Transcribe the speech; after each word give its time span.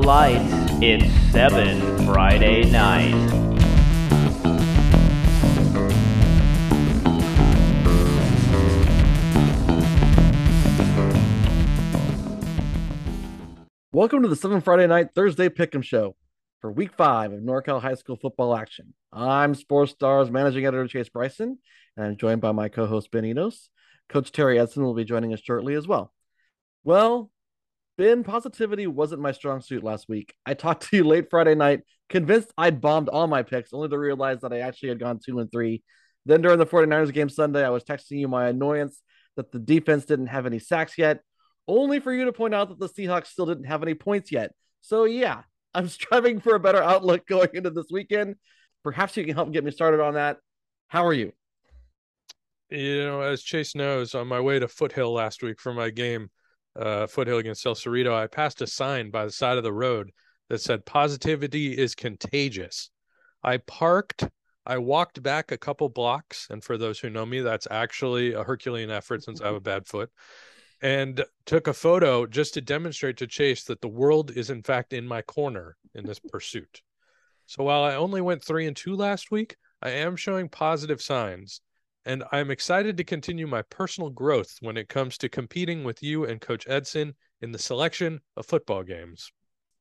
lights. 0.00 0.52
It's 0.80 1.32
7 1.32 2.06
Friday 2.06 2.70
night. 2.70 3.14
Welcome 13.92 14.22
to 14.22 14.28
the 14.28 14.36
7 14.36 14.60
Friday 14.60 14.86
night 14.86 15.08
Thursday 15.14 15.48
Pick'em 15.48 15.82
Show 15.82 16.14
for 16.60 16.70
week 16.70 16.92
five 16.92 17.32
of 17.32 17.40
NorCal 17.40 17.80
High 17.80 17.94
School 17.94 18.16
football 18.16 18.54
action. 18.54 18.94
I'm 19.12 19.54
Sports 19.54 19.92
Stars 19.92 20.30
managing 20.30 20.66
editor 20.66 20.86
Chase 20.86 21.08
Bryson, 21.08 21.58
and 21.96 22.06
I'm 22.06 22.16
joined 22.16 22.40
by 22.40 22.52
my 22.52 22.68
co-host 22.68 23.10
Ben 23.10 23.24
Enos. 23.24 23.70
Coach 24.08 24.30
Terry 24.30 24.58
Edson 24.58 24.84
will 24.84 24.94
be 24.94 25.04
joining 25.04 25.32
us 25.32 25.40
shortly 25.40 25.74
as 25.74 25.88
well. 25.88 26.12
Well, 26.84 27.30
Ben, 27.98 28.22
positivity 28.22 28.86
wasn't 28.86 29.20
my 29.20 29.32
strong 29.32 29.60
suit 29.60 29.82
last 29.82 30.08
week. 30.08 30.32
I 30.46 30.54
talked 30.54 30.88
to 30.88 30.96
you 30.96 31.04
late 31.04 31.30
Friday 31.30 31.56
night, 31.56 31.80
convinced 32.08 32.54
I'd 32.56 32.80
bombed 32.80 33.08
all 33.08 33.26
my 33.26 33.42
picks, 33.42 33.72
only 33.72 33.88
to 33.88 33.98
realize 33.98 34.42
that 34.42 34.52
I 34.52 34.60
actually 34.60 34.90
had 34.90 35.00
gone 35.00 35.18
two 35.18 35.40
and 35.40 35.50
three. 35.50 35.82
Then 36.24 36.40
during 36.40 36.60
the 36.60 36.66
49ers 36.66 37.12
game 37.12 37.28
Sunday, 37.28 37.66
I 37.66 37.70
was 37.70 37.82
texting 37.82 38.20
you 38.20 38.28
my 38.28 38.48
annoyance 38.48 39.02
that 39.36 39.50
the 39.50 39.58
defense 39.58 40.04
didn't 40.04 40.28
have 40.28 40.46
any 40.46 40.60
sacks 40.60 40.96
yet, 40.96 41.22
only 41.66 41.98
for 41.98 42.12
you 42.12 42.26
to 42.26 42.32
point 42.32 42.54
out 42.54 42.68
that 42.68 42.78
the 42.78 42.88
Seahawks 42.88 43.26
still 43.26 43.46
didn't 43.46 43.64
have 43.64 43.82
any 43.82 43.94
points 43.94 44.30
yet. 44.30 44.52
So, 44.80 45.04
yeah, 45.04 45.42
I'm 45.74 45.88
striving 45.88 46.38
for 46.38 46.54
a 46.54 46.60
better 46.60 46.82
outlook 46.82 47.26
going 47.26 47.50
into 47.52 47.70
this 47.70 47.88
weekend. 47.90 48.36
Perhaps 48.84 49.16
you 49.16 49.24
can 49.24 49.34
help 49.34 49.50
get 49.50 49.64
me 49.64 49.72
started 49.72 50.00
on 50.00 50.14
that. 50.14 50.36
How 50.86 51.04
are 51.04 51.12
you? 51.12 51.32
You 52.70 53.06
know, 53.06 53.22
as 53.22 53.42
Chase 53.42 53.74
knows, 53.74 54.14
on 54.14 54.28
my 54.28 54.38
way 54.38 54.60
to 54.60 54.68
Foothill 54.68 55.12
last 55.12 55.42
week 55.42 55.58
for 55.58 55.74
my 55.74 55.90
game, 55.90 56.30
uh, 56.78 57.06
Foothill 57.06 57.38
against 57.38 57.66
El 57.66 57.74
Cerrito, 57.74 58.14
I 58.14 58.26
passed 58.26 58.62
a 58.62 58.66
sign 58.66 59.10
by 59.10 59.24
the 59.24 59.32
side 59.32 59.58
of 59.58 59.64
the 59.64 59.72
road 59.72 60.10
that 60.48 60.60
said 60.60 60.86
positivity 60.86 61.76
is 61.76 61.94
contagious. 61.94 62.90
I 63.42 63.58
parked, 63.58 64.24
I 64.64 64.78
walked 64.78 65.22
back 65.22 65.52
a 65.52 65.58
couple 65.58 65.88
blocks, 65.88 66.46
and 66.50 66.62
for 66.62 66.78
those 66.78 66.98
who 66.98 67.10
know 67.10 67.26
me, 67.26 67.40
that's 67.40 67.68
actually 67.70 68.32
a 68.32 68.44
Herculean 68.44 68.90
effort 68.90 69.24
since 69.24 69.40
I 69.40 69.46
have 69.46 69.56
a 69.56 69.60
bad 69.60 69.86
foot, 69.86 70.10
and 70.80 71.24
took 71.46 71.66
a 71.66 71.72
photo 71.72 72.26
just 72.26 72.54
to 72.54 72.60
demonstrate 72.60 73.16
to 73.18 73.26
Chase 73.26 73.64
that 73.64 73.80
the 73.80 73.88
world 73.88 74.30
is 74.36 74.50
in 74.50 74.62
fact 74.62 74.92
in 74.92 75.06
my 75.06 75.22
corner 75.22 75.76
in 75.94 76.06
this 76.06 76.20
pursuit. 76.20 76.82
So 77.46 77.64
while 77.64 77.82
I 77.82 77.94
only 77.94 78.20
went 78.20 78.44
three 78.44 78.66
and 78.66 78.76
two 78.76 78.94
last 78.94 79.30
week, 79.30 79.56
I 79.80 79.90
am 79.90 80.16
showing 80.16 80.48
positive 80.48 81.00
signs 81.00 81.60
and 82.04 82.24
I'm 82.32 82.50
excited 82.50 82.96
to 82.96 83.04
continue 83.04 83.46
my 83.46 83.62
personal 83.62 84.10
growth 84.10 84.56
when 84.60 84.76
it 84.76 84.88
comes 84.88 85.18
to 85.18 85.28
competing 85.28 85.84
with 85.84 86.02
you 86.02 86.24
and 86.24 86.40
Coach 86.40 86.66
Edson 86.68 87.14
in 87.40 87.52
the 87.52 87.58
selection 87.58 88.20
of 88.36 88.46
football 88.46 88.82
games. 88.82 89.30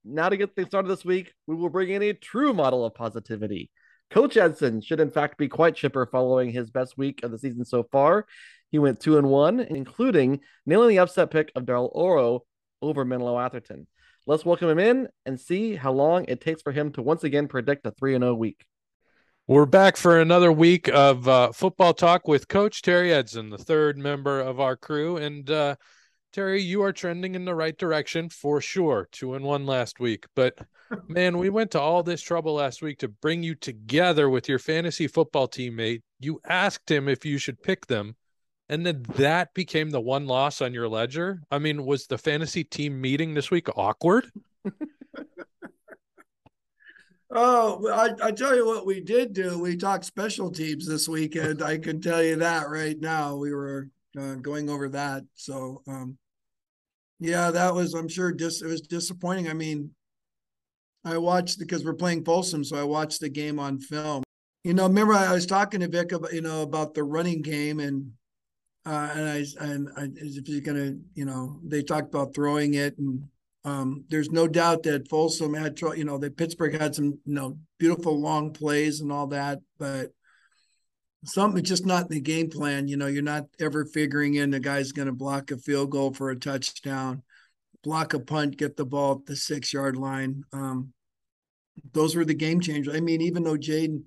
Now, 0.03 0.29
to 0.29 0.37
get 0.37 0.55
things 0.55 0.69
started 0.69 0.89
this 0.89 1.05
week, 1.05 1.33
we 1.47 1.55
will 1.55 1.69
bring 1.69 1.89
in 1.89 2.01
a 2.01 2.13
true 2.13 2.53
model 2.53 2.85
of 2.85 2.93
positivity. 2.93 3.69
Coach 4.09 4.37
Edson 4.37 4.81
should, 4.81 4.99
in 4.99 5.11
fact, 5.11 5.37
be 5.37 5.47
quite 5.47 5.75
chipper 5.75 6.05
following 6.05 6.51
his 6.51 6.69
best 6.69 6.97
week 6.97 7.23
of 7.23 7.31
the 7.31 7.39
season 7.39 7.65
so 7.65 7.83
far. 7.91 8.25
He 8.71 8.79
went 8.79 8.99
two 8.99 9.17
and 9.17 9.27
one, 9.27 9.59
including 9.59 10.41
nailing 10.65 10.89
the 10.89 10.99
upset 10.99 11.31
pick 11.31 11.51
of 11.55 11.65
Del 11.65 11.89
Oro 11.93 12.43
over 12.81 13.03
Menlo 13.03 13.39
Atherton. 13.39 13.87
Let's 14.25 14.45
welcome 14.45 14.69
him 14.69 14.79
in 14.79 15.07
and 15.25 15.39
see 15.39 15.75
how 15.75 15.91
long 15.93 16.25
it 16.27 16.41
takes 16.41 16.61
for 16.61 16.71
him 16.71 16.91
to 16.93 17.01
once 17.01 17.23
again 17.23 17.47
predict 17.47 17.85
a 17.85 17.91
3 17.91 18.13
0 18.13 18.33
week. 18.35 18.65
We're 19.49 19.65
back 19.65 19.95
for 19.95 20.19
another 20.19 20.51
week 20.51 20.89
of 20.89 21.25
uh, 21.25 21.53
football 21.53 21.93
talk 21.93 22.27
with 22.27 22.49
Coach 22.49 22.81
Terry 22.81 23.13
Edson, 23.13 23.49
the 23.49 23.57
third 23.57 23.97
member 23.97 24.41
of 24.41 24.59
our 24.59 24.75
crew. 24.75 25.15
And 25.15 25.49
uh, 25.49 25.77
Terry, 26.33 26.61
you 26.61 26.83
are 26.83 26.91
trending 26.91 27.33
in 27.33 27.45
the 27.45 27.55
right 27.55 27.77
direction 27.77 28.27
for 28.27 28.59
sure. 28.59 29.07
Two 29.09 29.35
and 29.35 29.45
one 29.45 29.65
last 29.65 30.01
week. 30.01 30.25
But 30.35 30.57
man, 31.07 31.37
we 31.37 31.49
went 31.49 31.71
to 31.71 31.79
all 31.79 32.03
this 32.03 32.21
trouble 32.21 32.55
last 32.55 32.81
week 32.81 32.99
to 32.99 33.07
bring 33.07 33.41
you 33.41 33.55
together 33.55 34.29
with 34.29 34.49
your 34.49 34.59
fantasy 34.59 35.07
football 35.07 35.47
teammate. 35.47 36.01
You 36.19 36.41
asked 36.45 36.91
him 36.91 37.07
if 37.07 37.23
you 37.23 37.37
should 37.37 37.63
pick 37.63 37.87
them. 37.87 38.17
And 38.67 38.85
then 38.85 39.05
that 39.15 39.53
became 39.53 39.91
the 39.91 40.01
one 40.01 40.27
loss 40.27 40.61
on 40.61 40.73
your 40.73 40.89
ledger. 40.89 41.41
I 41.49 41.59
mean, 41.59 41.85
was 41.85 42.07
the 42.07 42.17
fantasy 42.17 42.65
team 42.65 42.99
meeting 42.99 43.33
this 43.33 43.49
week 43.49 43.69
awkward? 43.77 44.29
Oh, 47.29 47.89
I, 47.89 48.27
I 48.27 48.31
tell 48.31 48.55
you 48.55 48.65
what 48.65 48.85
we 48.85 49.01
did 49.01 49.33
do. 49.33 49.59
We 49.59 49.75
talked 49.75 50.05
special 50.05 50.49
teams 50.49 50.87
this 50.87 51.09
weekend. 51.09 51.61
I 51.61 51.77
can 51.77 51.99
tell 51.99 52.23
you 52.23 52.37
that 52.37 52.69
right 52.69 52.97
now. 52.99 53.35
We 53.35 53.53
were 53.53 53.89
uh, 54.17 54.35
going 54.35 54.69
over 54.69 54.87
that. 54.89 55.23
So, 55.35 55.81
um, 55.87 56.17
yeah, 57.19 57.51
that 57.51 57.73
was, 57.73 57.93
I'm 57.93 58.07
sure, 58.07 58.31
just 58.31 58.63
it 58.63 58.67
was 58.67 58.81
disappointing. 58.81 59.49
I 59.49 59.53
mean, 59.53 59.91
I 61.03 61.17
watched 61.17 61.59
because 61.59 61.83
we're 61.83 61.93
playing 61.93 62.23
Folsom, 62.23 62.63
so 62.63 62.77
I 62.77 62.83
watched 62.83 63.19
the 63.19 63.29
game 63.29 63.59
on 63.59 63.79
film. 63.79 64.23
You 64.63 64.73
know, 64.73 64.87
remember 64.87 65.13
I, 65.13 65.33
was 65.33 65.45
talking 65.45 65.79
to 65.79 65.87
Vic 65.87 66.11
about 66.11 66.33
you 66.33 66.41
know 66.41 66.61
about 66.61 66.93
the 66.93 67.03
running 67.03 67.41
game 67.41 67.79
and 67.79 68.11
uh, 68.85 69.09
and 69.13 69.29
I 69.29 69.45
and 69.63 69.89
I, 69.95 70.07
if 70.15 70.49
you're 70.49 70.59
gonna 70.59 70.95
you 71.13 71.23
know 71.23 71.59
they 71.63 71.81
talked 71.81 72.13
about 72.13 72.35
throwing 72.35 72.73
it 72.73 72.97
and 72.97 73.23
um, 73.67 74.05
there's 74.07 74.31
no 74.31 74.47
doubt 74.47 74.83
that 74.83 75.09
Folsom 75.09 75.53
had, 75.53 75.77
you 75.97 76.05
know, 76.05 76.17
that 76.19 76.37
Pittsburgh 76.37 76.79
had 76.79 76.95
some, 76.95 77.19
you 77.25 77.33
know, 77.33 77.57
beautiful 77.77 78.17
long 78.17 78.53
plays 78.53 79.01
and 79.01 79.11
all 79.11 79.27
that, 79.27 79.59
but 79.77 80.11
something 81.25 81.61
just 81.65 81.85
not 81.85 82.03
in 82.03 82.07
the 82.07 82.21
game 82.21 82.49
plan. 82.49 82.87
You 82.87 82.95
know, 82.95 83.07
you're 83.07 83.23
not 83.23 83.47
ever 83.59 83.83
figuring 83.83 84.35
in 84.35 84.51
the 84.51 84.61
guy's 84.61 84.93
going 84.93 85.07
to 85.07 85.11
block 85.11 85.51
a 85.51 85.57
field 85.57 85.91
goal 85.91 86.13
for 86.13 86.29
a 86.29 86.39
touchdown, 86.39 87.23
block 87.83 88.13
a 88.13 88.21
punt, 88.21 88.55
get 88.55 88.77
the 88.77 88.85
ball 88.85 89.17
at 89.19 89.25
the 89.25 89.35
six 89.35 89.73
yard 89.73 89.97
line. 89.97 90.43
Um, 90.53 90.93
those 91.91 92.15
were 92.15 92.23
the 92.23 92.33
game 92.33 92.61
changers. 92.61 92.95
I 92.95 93.01
mean, 93.01 93.19
even 93.19 93.43
though 93.43 93.57
Jaden 93.57 94.03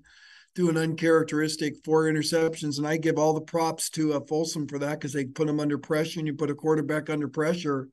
threw 0.55 0.69
an 0.69 0.77
uncharacteristic 0.77 1.75
four 1.85 2.05
interceptions, 2.05 2.79
and 2.79 2.87
I 2.87 2.97
give 2.97 3.19
all 3.19 3.35
the 3.35 3.41
props 3.41 3.91
to 3.91 4.15
uh, 4.15 4.21
Folsom 4.21 4.67
for 4.67 4.79
that 4.79 4.99
because 4.99 5.13
they 5.13 5.25
put 5.25 5.47
him 5.47 5.59
under 5.59 5.77
pressure, 5.77 6.19
and 6.19 6.25
you 6.25 6.33
put 6.33 6.49
a 6.49 6.55
quarterback 6.55 7.11
under 7.11 7.27
pressure 7.27 7.89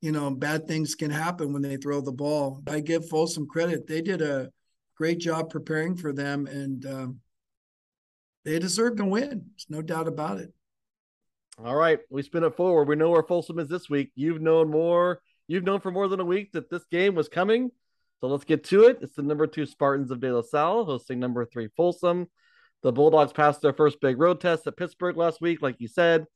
you 0.00 0.12
know, 0.12 0.30
bad 0.30 0.68
things 0.68 0.94
can 0.94 1.10
happen 1.10 1.52
when 1.52 1.62
they 1.62 1.76
throw 1.76 2.00
the 2.00 2.12
ball. 2.12 2.62
I 2.68 2.80
give 2.80 3.08
Folsom 3.08 3.46
credit. 3.46 3.86
They 3.86 4.00
did 4.00 4.22
a 4.22 4.50
great 4.96 5.18
job 5.18 5.50
preparing 5.50 5.96
for 5.96 6.12
them, 6.12 6.46
and 6.46 6.86
um, 6.86 7.20
they 8.44 8.58
deserve 8.58 8.96
to 8.96 9.04
win. 9.04 9.28
There's 9.28 9.66
no 9.68 9.82
doubt 9.82 10.08
about 10.08 10.38
it. 10.38 10.52
All 11.64 11.74
right, 11.74 11.98
we 12.08 12.22
spin 12.22 12.44
it 12.44 12.56
forward. 12.56 12.86
We 12.86 12.94
know 12.94 13.10
where 13.10 13.24
Folsom 13.24 13.58
is 13.58 13.68
this 13.68 13.90
week. 13.90 14.12
You've 14.14 14.40
known 14.40 14.70
more. 14.70 15.20
You've 15.48 15.64
known 15.64 15.80
for 15.80 15.90
more 15.90 16.06
than 16.06 16.20
a 16.20 16.24
week 16.24 16.52
that 16.52 16.70
this 16.70 16.84
game 16.84 17.16
was 17.16 17.28
coming. 17.28 17.70
So 18.20 18.28
let's 18.28 18.44
get 18.44 18.64
to 18.64 18.84
it. 18.84 18.98
It's 19.00 19.14
the 19.14 19.22
number 19.22 19.46
two 19.46 19.66
Spartans 19.66 20.10
of 20.10 20.20
De 20.20 20.32
La 20.32 20.42
Salle 20.42 20.84
hosting 20.84 21.18
number 21.18 21.44
three 21.44 21.68
Folsom. 21.76 22.28
The 22.82 22.92
Bulldogs 22.92 23.32
passed 23.32 23.60
their 23.60 23.72
first 23.72 24.00
big 24.00 24.20
road 24.20 24.40
test 24.40 24.66
at 24.68 24.76
Pittsburgh 24.76 25.16
last 25.16 25.40
week, 25.40 25.62
like 25.62 25.80
you 25.80 25.88
said. 25.88 26.26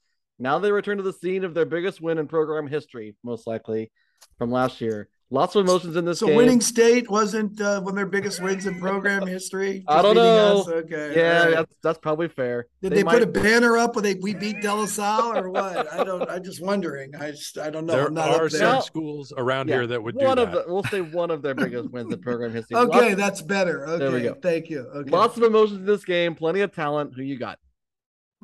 Now 0.42 0.58
they 0.58 0.72
return 0.72 0.96
to 0.96 1.04
the 1.04 1.12
scene 1.12 1.44
of 1.44 1.54
their 1.54 1.64
biggest 1.64 2.00
win 2.00 2.18
in 2.18 2.26
program 2.26 2.66
history, 2.66 3.14
most 3.22 3.46
likely 3.46 3.92
from 4.38 4.50
last 4.50 4.80
year. 4.80 5.08
Lots 5.30 5.54
of 5.54 5.64
emotions 5.64 5.94
in 5.94 6.04
this 6.04 6.18
so 6.18 6.26
game. 6.26 6.34
winning 6.34 6.60
state 6.60 7.08
wasn't 7.08 7.58
uh, 7.60 7.80
one 7.80 7.92
of 7.92 7.96
their 7.96 8.06
biggest 8.06 8.42
wins 8.42 8.66
in 8.66 8.80
program 8.80 9.24
history. 9.24 9.84
I 9.88 10.02
don't 10.02 10.16
know. 10.16 10.62
Us? 10.62 10.68
Okay, 10.68 11.14
yeah, 11.16 11.44
right. 11.44 11.54
that's, 11.54 11.76
that's 11.80 11.98
probably 12.00 12.26
fair. 12.26 12.66
Did 12.82 12.90
they, 12.90 12.96
they 12.96 13.02
might... 13.04 13.20
put 13.20 13.22
a 13.22 13.26
banner 13.26 13.78
up 13.78 13.94
when 13.94 14.02
they 14.02 14.14
we 14.14 14.34
beat 14.34 14.60
De 14.60 14.74
La 14.74 14.84
Salle 14.84 15.38
or 15.38 15.48
what? 15.48 15.90
I 15.92 16.02
don't. 16.02 16.28
I'm 16.28 16.42
just 16.42 16.60
wondering. 16.60 17.14
I 17.14 17.30
just 17.30 17.56
I 17.56 17.70
don't 17.70 17.86
know. 17.86 18.10
There 18.10 18.42
are 18.42 18.50
some 18.50 18.82
schools 18.82 19.32
around 19.34 19.68
yeah, 19.68 19.76
here 19.76 19.86
that 19.86 20.02
would 20.02 20.16
one 20.16 20.36
do 20.36 20.42
of 20.42 20.52
that. 20.52 20.66
The, 20.66 20.72
we'll 20.72 20.82
say 20.84 21.00
one 21.02 21.30
of 21.30 21.40
their 21.40 21.54
biggest 21.54 21.88
wins 21.92 22.12
in 22.12 22.20
program 22.20 22.52
history. 22.52 22.76
okay, 22.80 23.10
lots, 23.10 23.16
that's 23.16 23.42
better. 23.42 23.86
Okay, 23.86 23.98
there 23.98 24.10
we 24.10 24.22
go. 24.22 24.34
Thank 24.34 24.68
you. 24.70 24.80
Okay. 24.80 25.08
Lots 25.10 25.36
of 25.36 25.44
emotions 25.44 25.78
in 25.78 25.86
this 25.86 26.04
game. 26.04 26.34
Plenty 26.34 26.60
of 26.62 26.74
talent. 26.74 27.14
Who 27.14 27.22
you 27.22 27.38
got? 27.38 27.60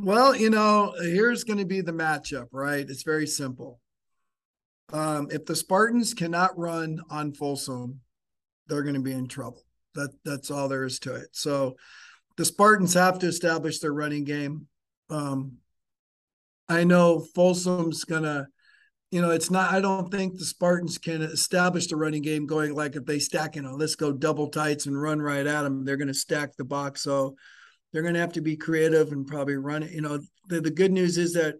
Well, 0.00 0.36
you 0.36 0.48
know, 0.48 0.94
here's 1.00 1.42
going 1.42 1.58
to 1.58 1.64
be 1.64 1.80
the 1.80 1.92
matchup, 1.92 2.46
right? 2.52 2.88
It's 2.88 3.02
very 3.02 3.26
simple. 3.26 3.80
Um, 4.92 5.26
if 5.32 5.44
the 5.44 5.56
Spartans 5.56 6.14
cannot 6.14 6.56
run 6.56 7.00
on 7.10 7.32
Folsom, 7.32 8.00
they're 8.68 8.84
going 8.84 8.94
to 8.94 9.00
be 9.00 9.12
in 9.12 9.26
trouble. 9.26 9.64
That 9.96 10.10
that's 10.24 10.52
all 10.52 10.68
there 10.68 10.84
is 10.84 11.00
to 11.00 11.16
it. 11.16 11.30
So 11.32 11.76
the 12.36 12.44
Spartans 12.44 12.94
have 12.94 13.18
to 13.18 13.26
establish 13.26 13.80
their 13.80 13.92
running 13.92 14.22
game. 14.22 14.68
Um, 15.10 15.56
I 16.68 16.84
know 16.84 17.26
Folsom's 17.34 18.04
gonna, 18.04 18.46
you 19.10 19.20
know, 19.20 19.30
it's 19.30 19.50
not. 19.50 19.72
I 19.72 19.80
don't 19.80 20.12
think 20.12 20.38
the 20.38 20.44
Spartans 20.44 20.98
can 20.98 21.22
establish 21.22 21.88
the 21.88 21.96
running 21.96 22.22
game 22.22 22.46
going 22.46 22.72
like 22.72 22.94
if 22.94 23.04
they 23.04 23.18
stack, 23.18 23.56
you 23.56 23.62
know, 23.62 23.74
let's 23.74 23.96
go 23.96 24.12
double 24.12 24.48
tights 24.48 24.86
and 24.86 25.00
run 25.00 25.20
right 25.20 25.46
at 25.46 25.62
them. 25.62 25.84
They're 25.84 25.96
going 25.96 26.08
to 26.08 26.14
stack 26.14 26.56
the 26.56 26.64
box. 26.64 27.02
So 27.02 27.34
they're 27.92 28.02
going 28.02 28.14
to 28.14 28.20
have 28.20 28.32
to 28.34 28.40
be 28.40 28.56
creative 28.56 29.12
and 29.12 29.26
probably 29.26 29.56
run 29.56 29.82
it. 29.82 29.90
You 29.90 30.02
know, 30.02 30.20
the, 30.48 30.60
the 30.60 30.70
good 30.70 30.92
news 30.92 31.18
is 31.18 31.32
that 31.34 31.56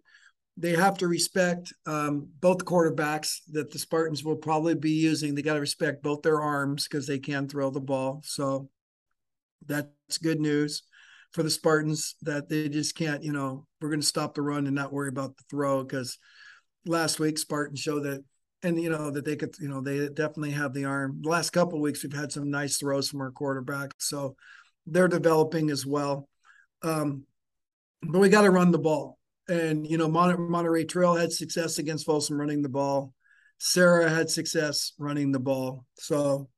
they 0.57 0.73
have 0.73 0.99
to 0.99 1.09
respect 1.09 1.73
um, 1.87 2.29
both 2.41 2.65
quarterbacks 2.65 3.39
that 3.53 3.71
the 3.71 3.79
Spartans 3.79 4.25
will 4.25 4.37
probably 4.37 4.75
be 4.75 4.91
using. 4.91 5.35
They 5.35 5.43
got 5.43 5.55
to 5.55 5.61
respect 5.61 6.03
both 6.03 6.23
their 6.23 6.41
arms 6.41 6.89
because 6.89 7.07
they 7.07 7.19
can 7.19 7.49
throw 7.49 7.71
the 7.71 7.81
ball. 7.81 8.23
So 8.25 8.69
that's 9.65 10.19
good 10.21 10.41
news 10.41 10.83
for 11.33 11.43
the 11.43 11.51
Spartans 11.51 12.17
that 12.23 12.49
they 12.49 12.69
just 12.69 12.97
can't, 12.97 13.23
you 13.23 13.33
know, 13.33 13.67
we're 13.81 13.91
going 13.91 14.01
to 14.01 14.07
stop 14.07 14.35
the 14.35 14.43
run 14.43 14.67
and 14.67 14.75
not 14.75 14.93
worry 14.93 15.09
about 15.09 15.37
the 15.37 15.45
throw 15.49 15.85
because 15.85 16.19
last 16.87 17.21
week 17.21 17.39
Spartans 17.39 17.79
showed 17.79 18.05
that 18.05 18.25
and 18.63 18.81
you 18.81 18.91
know 18.91 19.11
that 19.11 19.25
they 19.25 19.37
could, 19.37 19.55
you 19.61 19.69
know, 19.69 19.81
they 19.81 20.09
definitely 20.09 20.51
have 20.51 20.75
the 20.75 20.85
arm. 20.85 21.21
The 21.23 21.29
last 21.29 21.51
couple 21.51 21.81
weeks, 21.81 22.03
we've 22.03 22.13
had 22.13 22.33
some 22.33 22.51
nice 22.51 22.79
throws 22.79 23.09
from 23.09 23.21
our 23.21 23.31
quarterback, 23.31 23.93
so 23.99 24.35
they're 24.91 25.09
developing 25.09 25.71
as 25.71 25.87
well. 25.87 26.29
Um, 26.83 27.25
but 28.03 28.21
we 28.21 28.29
got 28.29 28.43
to 28.43 28.51
run 28.51 28.71
the 28.71 28.79
ball, 28.79 29.19
and 29.49 29.87
you 29.87 29.99
know, 29.99 30.09
Mon- 30.09 30.51
Monterey 30.51 30.85
Trail 30.85 31.15
had 31.15 31.33
success 31.33 31.79
against 31.79 32.07
Folsom 32.07 32.39
running 32.39 32.63
the 32.63 32.69
ball. 32.69 33.13
Sarah 33.59 34.09
had 34.09 34.31
success 34.31 34.93
running 34.99 35.33
the 35.33 35.41
ball, 35.41 35.85
so 35.95 36.49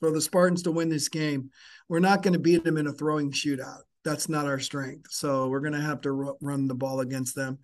for 0.00 0.10
the 0.10 0.20
Spartans 0.20 0.62
to 0.62 0.72
win 0.72 0.88
this 0.88 1.08
game, 1.08 1.50
we're 1.88 2.00
not 2.00 2.22
going 2.22 2.34
to 2.34 2.38
beat 2.38 2.64
them 2.64 2.76
in 2.76 2.86
a 2.86 2.92
throwing 2.92 3.30
shootout. 3.30 3.82
That's 4.04 4.28
not 4.28 4.46
our 4.46 4.58
strength. 4.58 5.12
So 5.12 5.48
we're 5.48 5.60
going 5.60 5.74
to 5.74 5.80
have 5.80 6.00
to 6.02 6.26
r- 6.26 6.34
run 6.42 6.66
the 6.66 6.74
ball 6.74 7.00
against 7.00 7.36
them 7.36 7.58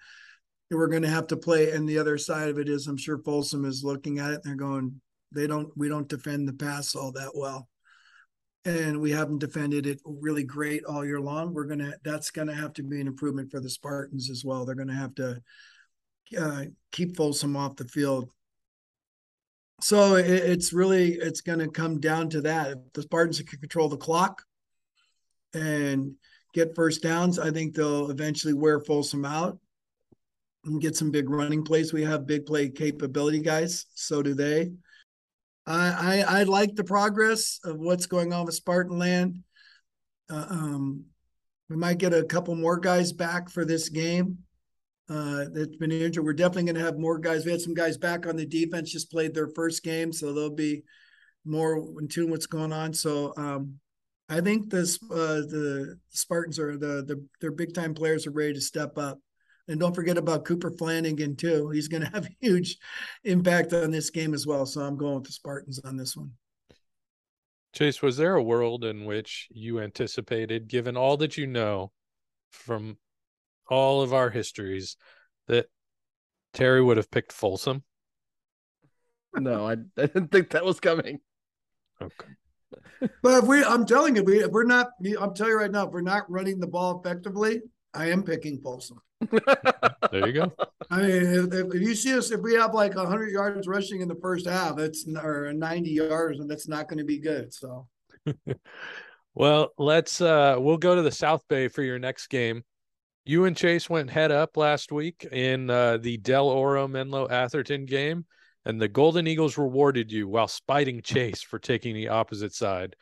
we're 0.71 0.89
going 0.89 1.03
to 1.03 1.09
have 1.09 1.27
to 1.29 1.37
play. 1.37 1.73
And 1.73 1.89
the 1.89 1.99
other 1.99 2.19
side 2.19 2.49
of 2.49 2.59
it 2.59 2.69
is, 2.69 2.87
I'm 2.87 2.97
sure 2.97 3.19
Folsom 3.19 3.65
is 3.65 3.85
looking 3.85 4.19
at 4.19 4.33
it. 4.33 4.41
they're 4.45 4.55
going, 4.55 5.01
they 5.33 5.47
don't, 5.47 5.69
we 5.77 5.89
don't 5.89 6.09
defend 6.09 6.47
the 6.47 6.53
pass 6.53 6.95
all 6.95 7.13
that 7.13 7.33
well, 7.35 7.69
and 8.69 9.01
we 9.01 9.11
haven't 9.11 9.39
defended 9.39 9.87
it 9.87 9.99
really 10.05 10.45
great 10.45 10.85
all 10.85 11.05
year 11.05 11.21
long. 11.21 11.55
We're 11.55 11.65
gonna, 11.65 11.95
that's 12.05 12.31
to 12.49 12.55
have 12.55 12.75
to 12.75 12.83
be 12.83 13.01
an 13.01 13.07
improvement 13.07 13.51
for 13.51 13.61
the 13.61 13.71
Spartans 13.71 14.29
as 14.29 14.45
well. 14.45 14.67
They're 14.67 14.75
to 14.89 14.95
have 14.95 15.15
to 15.15 15.43
uh, 16.39 16.65
keep 16.93 17.17
Folsom 17.17 17.57
off 17.57 17.77
the 17.77 17.89
field. 17.89 18.31
So 19.81 20.17
it, 20.17 20.27
it's 20.27 20.73
really, 20.75 21.15
it's 21.15 21.41
to 21.61 21.69
come 21.69 21.99
down 21.99 22.29
to 22.31 22.43
that. 22.43 22.73
If 22.73 22.79
the 22.93 23.03
Spartans 23.03 23.41
can 23.41 23.59
control 23.59 23.89
the 23.89 23.97
clock 23.97 24.43
and 25.55 26.13
get 26.53 26.75
first 26.75 27.03
downs, 27.03 27.39
I 27.39 27.51
think 27.51 27.75
they'll 27.75 28.11
eventually 28.11 28.55
wear 28.55 28.81
Folsom 28.81 29.25
out 29.25 29.59
and 30.67 30.81
get 30.81 30.95
some 30.95 31.11
big 31.11 31.31
running 31.31 31.65
plays. 31.65 31.95
We 31.95 32.05
have 32.05 32.27
big 32.27 32.45
play 32.45 32.69
capability 32.69 33.41
guys. 33.41 33.87
So 33.95 34.21
do 34.21 34.35
they. 34.35 34.73
I 35.69 36.25
I, 36.27 36.41
I 36.41 36.43
like 36.45 36.75
the 36.75 36.85
progress 36.85 37.61
of 37.65 37.79
what's 37.79 38.07
going 38.07 38.33
on 38.33 38.47
with 38.47 38.55
Spartan 38.55 38.99
Land. 38.99 39.43
Uh, 40.31 40.47
um, 40.49 41.05
we 41.69 41.77
might 41.77 41.99
get 41.99 42.15
a 42.15 42.25
couple 42.25 42.55
more 42.55 42.79
guys 42.79 43.13
back 43.13 43.51
for 43.51 43.65
this 43.65 43.89
game. 43.89 44.39
Uh, 45.09 45.45
that's 45.53 45.77
been 45.77 45.93
injured. 45.93 46.25
We're 46.25 46.35
definitely 46.35 46.65
going 46.65 46.75
to 46.75 46.85
have 46.85 46.99
more 46.99 47.19
guys. 47.19 47.45
We 47.45 47.53
had 47.53 47.61
some 47.61 47.75
guys 47.75 47.97
back 47.97 48.27
on 48.27 48.37
the 48.37 48.47
defense, 48.47 48.93
just 48.93 49.11
played 49.11 49.35
their 49.35 49.49
first 49.49 49.83
game, 49.83 50.13
so 50.13 50.33
they'll 50.33 50.51
be 50.51 50.83
more 51.47 51.79
in 51.99 52.09
tune 52.09 52.31
what's 52.31 52.47
going 52.47 52.73
on. 52.73 52.93
So 52.93 53.33
um, 53.37 53.79
I 54.29 54.41
think 54.41 54.71
this 54.71 54.99
uh, 55.11 55.45
the 55.49 55.99
Spartans 56.11 56.59
are 56.59 56.77
the 56.77 57.05
the 57.07 57.25
their 57.41 57.53
big 57.53 57.75
time 57.75 57.95
players 57.95 58.27
are 58.27 58.33
ready 58.33 58.55
to 58.55 58.61
step 58.61 58.99
up. 58.99 59.19
And 59.69 59.79
don't 59.79 59.95
forget 59.95 60.17
about 60.17 60.47
Cooper 60.47 60.71
Flanagan 60.71 61.37
too. 61.37 61.69
He's 61.71 61.89
going 61.89 62.03
to 62.03 62.11
have 62.11 62.27
a 62.27 62.37
huge 62.41 62.79
impact 63.25 63.73
on 63.75 63.91
this 63.91 64.11
game 64.11 64.33
as 64.33 64.47
well. 64.47 64.65
So 64.65 64.81
I'm 64.81 64.97
going 64.97 65.17
with 65.17 65.25
the 65.25 65.33
Spartans 65.33 65.79
on 65.81 65.97
this 65.97 66.17
one. 66.17 66.33
Chase, 67.75 68.01
was 68.01 68.17
there 68.17 68.35
a 68.35 68.43
world 68.43 68.85
in 68.85 69.05
which 69.05 69.47
you 69.51 69.79
anticipated, 69.81 70.69
given 70.69 70.97
all 70.97 71.19
that 71.19 71.37
you 71.37 71.47
know 71.47 71.93
from 72.51 72.97
all 73.69 74.01
of 74.01 74.15
our 74.15 74.31
histories, 74.31 74.97
that 75.49 75.67
Terry 76.55 76.83
would 76.83 76.97
have 76.97 77.11
picked 77.11 77.31
Folsom? 77.31 77.85
No, 79.35 79.69
I, 79.69 79.73
I 79.73 80.07
didn't 80.07 80.33
think 80.33 80.51
that 80.51 80.65
was 80.65 80.81
coming. 80.81 81.21
Okay. 82.01 82.27
But 83.23 83.43
if 83.43 83.45
we, 83.45 83.63
I'm 83.63 83.87
telling 83.87 84.17
you, 84.17 84.25
we, 84.25 84.43
if 84.43 84.51
we're 84.51 84.65
not, 84.65 84.89
I'm 85.21 85.35
telling 85.35 85.53
you 85.53 85.59
right 85.59 85.71
now, 85.71 85.87
if 85.87 85.93
we're 85.93 86.01
not 86.01 86.31
running 86.31 86.59
the 86.59 86.67
ball 86.67 87.01
effectively, 87.01 87.61
I 87.99 88.11
am 88.11 88.23
picking 88.23 88.61
Folsom. 88.61 89.01
There 90.11 90.27
you 90.27 90.33
go. 90.33 90.53
I 90.91 91.03
mean, 91.03 91.53
if, 91.53 91.75
if 91.75 91.83
you 91.83 91.95
see 91.95 92.17
us, 92.17 92.31
if 92.31 92.41
we 92.41 92.55
have 92.55 92.73
like 92.73 92.95
100 92.95 93.31
yards 93.31 93.69
rushing 93.69 94.01
in 94.01 94.09
the 94.09 94.15
first 94.15 94.47
half, 94.47 94.77
that's 94.77 95.07
or 95.07 95.53
90 95.53 95.91
yards, 95.91 96.41
and 96.41 96.49
that's 96.49 96.67
not 96.67 96.89
going 96.89 96.97
to 96.97 97.05
be 97.05 97.19
good. 97.19 97.53
So, 97.53 97.89
well, 99.35 99.73
let's 99.77 100.23
uh 100.23 100.57
we'll 100.59 100.79
go 100.79 100.95
to 100.95 101.03
the 101.03 101.11
South 101.11 101.43
Bay 101.49 101.69
for 101.69 101.83
your 101.83 101.99
next 101.99 102.29
game. 102.29 102.63
You 103.27 103.45
and 103.45 103.55
Chase 103.55 103.91
went 103.91 104.09
head 104.09 104.33
up 104.33 104.57
last 104.57 104.93
week 104.93 105.27
in 105.31 105.69
uh, 105.69 105.99
the 105.99 106.17
Del 106.17 106.49
Oro 106.49 106.89
Menlo 106.89 107.29
Atherton 107.29 107.85
game, 107.85 108.25
and 108.65 108.81
the 108.81 108.89
Golden 108.89 109.27
Eagles 109.27 109.59
rewarded 109.59 110.11
you 110.11 110.27
while 110.27 110.49
spiting 110.49 111.03
Chase 111.03 111.43
for 111.43 111.59
taking 111.59 111.95
the 111.95 112.09
opposite 112.09 112.55
side. 112.55 112.97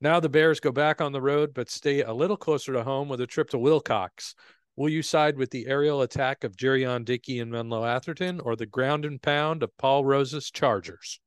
Now 0.00 0.20
the 0.20 0.28
Bears 0.28 0.60
go 0.60 0.72
back 0.72 1.00
on 1.00 1.12
the 1.12 1.22
road, 1.22 1.54
but 1.54 1.70
stay 1.70 2.02
a 2.02 2.12
little 2.12 2.36
closer 2.36 2.72
to 2.72 2.82
home 2.82 3.08
with 3.08 3.20
a 3.20 3.26
trip 3.26 3.50
to 3.50 3.58
Wilcox. 3.58 4.34
Will 4.76 4.90
you 4.90 5.02
side 5.02 5.38
with 5.38 5.50
the 5.50 5.66
aerial 5.66 6.02
attack 6.02 6.44
of 6.44 6.56
Jerion 6.56 7.04
Dickey 7.04 7.40
and 7.40 7.50
Menlo 7.50 7.84
Atherton 7.84 8.40
or 8.40 8.56
the 8.56 8.66
ground 8.66 9.04
and 9.06 9.20
pound 9.20 9.62
of 9.62 9.76
Paul 9.78 10.04
Rose's 10.04 10.50
Chargers? 10.50 11.18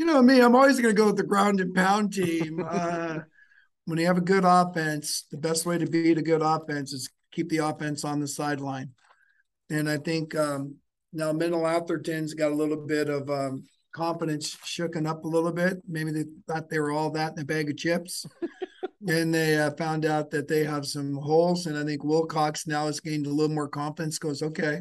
you 0.00 0.06
know 0.06 0.22
me, 0.22 0.40
I'm 0.40 0.56
always 0.56 0.80
going 0.80 0.94
to 0.94 0.98
go 0.98 1.08
with 1.08 1.18
the 1.18 1.22
ground 1.22 1.60
and 1.60 1.74
pound 1.74 2.14
team. 2.14 2.64
uh, 2.68 3.18
when 3.84 3.98
you 3.98 4.06
have 4.06 4.16
a 4.16 4.22
good 4.22 4.44
offense, 4.46 5.26
the 5.30 5.36
best 5.36 5.66
way 5.66 5.76
to 5.76 5.86
beat 5.86 6.16
a 6.16 6.22
good 6.22 6.40
offense 6.40 6.94
is 6.94 7.10
keep 7.32 7.50
the 7.50 7.58
offense 7.58 8.02
on 8.02 8.18
the 8.18 8.26
sideline. 8.26 8.92
And 9.68 9.90
I 9.90 9.98
think 9.98 10.34
um, 10.34 10.76
now 11.12 11.32
Menlo 11.32 11.66
Atherton's 11.66 12.32
got 12.32 12.50
a 12.50 12.54
little 12.54 12.78
bit 12.78 13.10
of 13.10 13.28
um, 13.28 13.64
confidence 13.92 14.56
shooken 14.56 15.06
up 15.06 15.24
a 15.24 15.28
little 15.28 15.52
bit. 15.52 15.78
Maybe 15.88 16.12
they 16.12 16.24
thought 16.46 16.68
they 16.68 16.80
were 16.80 16.92
all 16.92 17.10
that 17.10 17.32
in 17.32 17.40
a 17.40 17.44
bag 17.44 17.70
of 17.70 17.76
chips. 17.76 18.26
and 19.08 19.32
they 19.34 19.58
uh, 19.58 19.70
found 19.72 20.04
out 20.04 20.30
that 20.30 20.48
they 20.48 20.64
have 20.64 20.86
some 20.86 21.16
holes. 21.16 21.66
And 21.66 21.76
I 21.76 21.84
think 21.84 22.04
Wilcox 22.04 22.66
now 22.66 22.86
has 22.86 23.00
gained 23.00 23.26
a 23.26 23.30
little 23.30 23.54
more 23.54 23.68
confidence, 23.68 24.18
goes, 24.18 24.42
okay, 24.42 24.80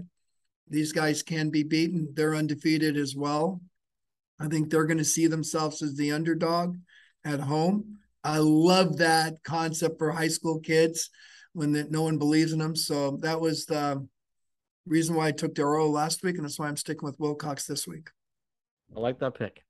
these 0.69 0.91
guys 0.91 1.23
can 1.23 1.49
be 1.49 1.63
beaten. 1.63 2.09
They're 2.13 2.35
undefeated 2.35 2.97
as 2.97 3.15
well. 3.15 3.61
I 4.39 4.47
think 4.47 4.69
they're 4.69 4.85
going 4.85 4.97
to 4.97 5.05
see 5.05 5.27
themselves 5.27 5.81
as 5.81 5.95
the 5.95 6.11
underdog 6.11 6.77
at 7.25 7.39
home. 7.39 7.97
I 8.23 8.37
love 8.37 8.97
that 8.97 9.43
concept 9.43 9.97
for 9.97 10.11
high 10.11 10.27
school 10.27 10.59
kids 10.59 11.09
when 11.53 11.71
that 11.73 11.91
no 11.91 12.03
one 12.03 12.17
believes 12.17 12.53
in 12.53 12.59
them. 12.59 12.75
So 12.75 13.17
that 13.21 13.39
was 13.39 13.65
the 13.65 14.05
reason 14.85 15.15
why 15.15 15.27
I 15.27 15.31
took 15.31 15.55
Del 15.55 15.67
Oro 15.67 15.87
last 15.87 16.23
week, 16.23 16.35
and 16.35 16.43
that's 16.43 16.59
why 16.59 16.67
I'm 16.67 16.77
sticking 16.77 17.05
with 17.05 17.19
Wilcox 17.19 17.65
this 17.65 17.87
week. 17.87 18.09
I 18.95 18.99
like 18.99 19.19
that 19.19 19.35
pick. 19.35 19.63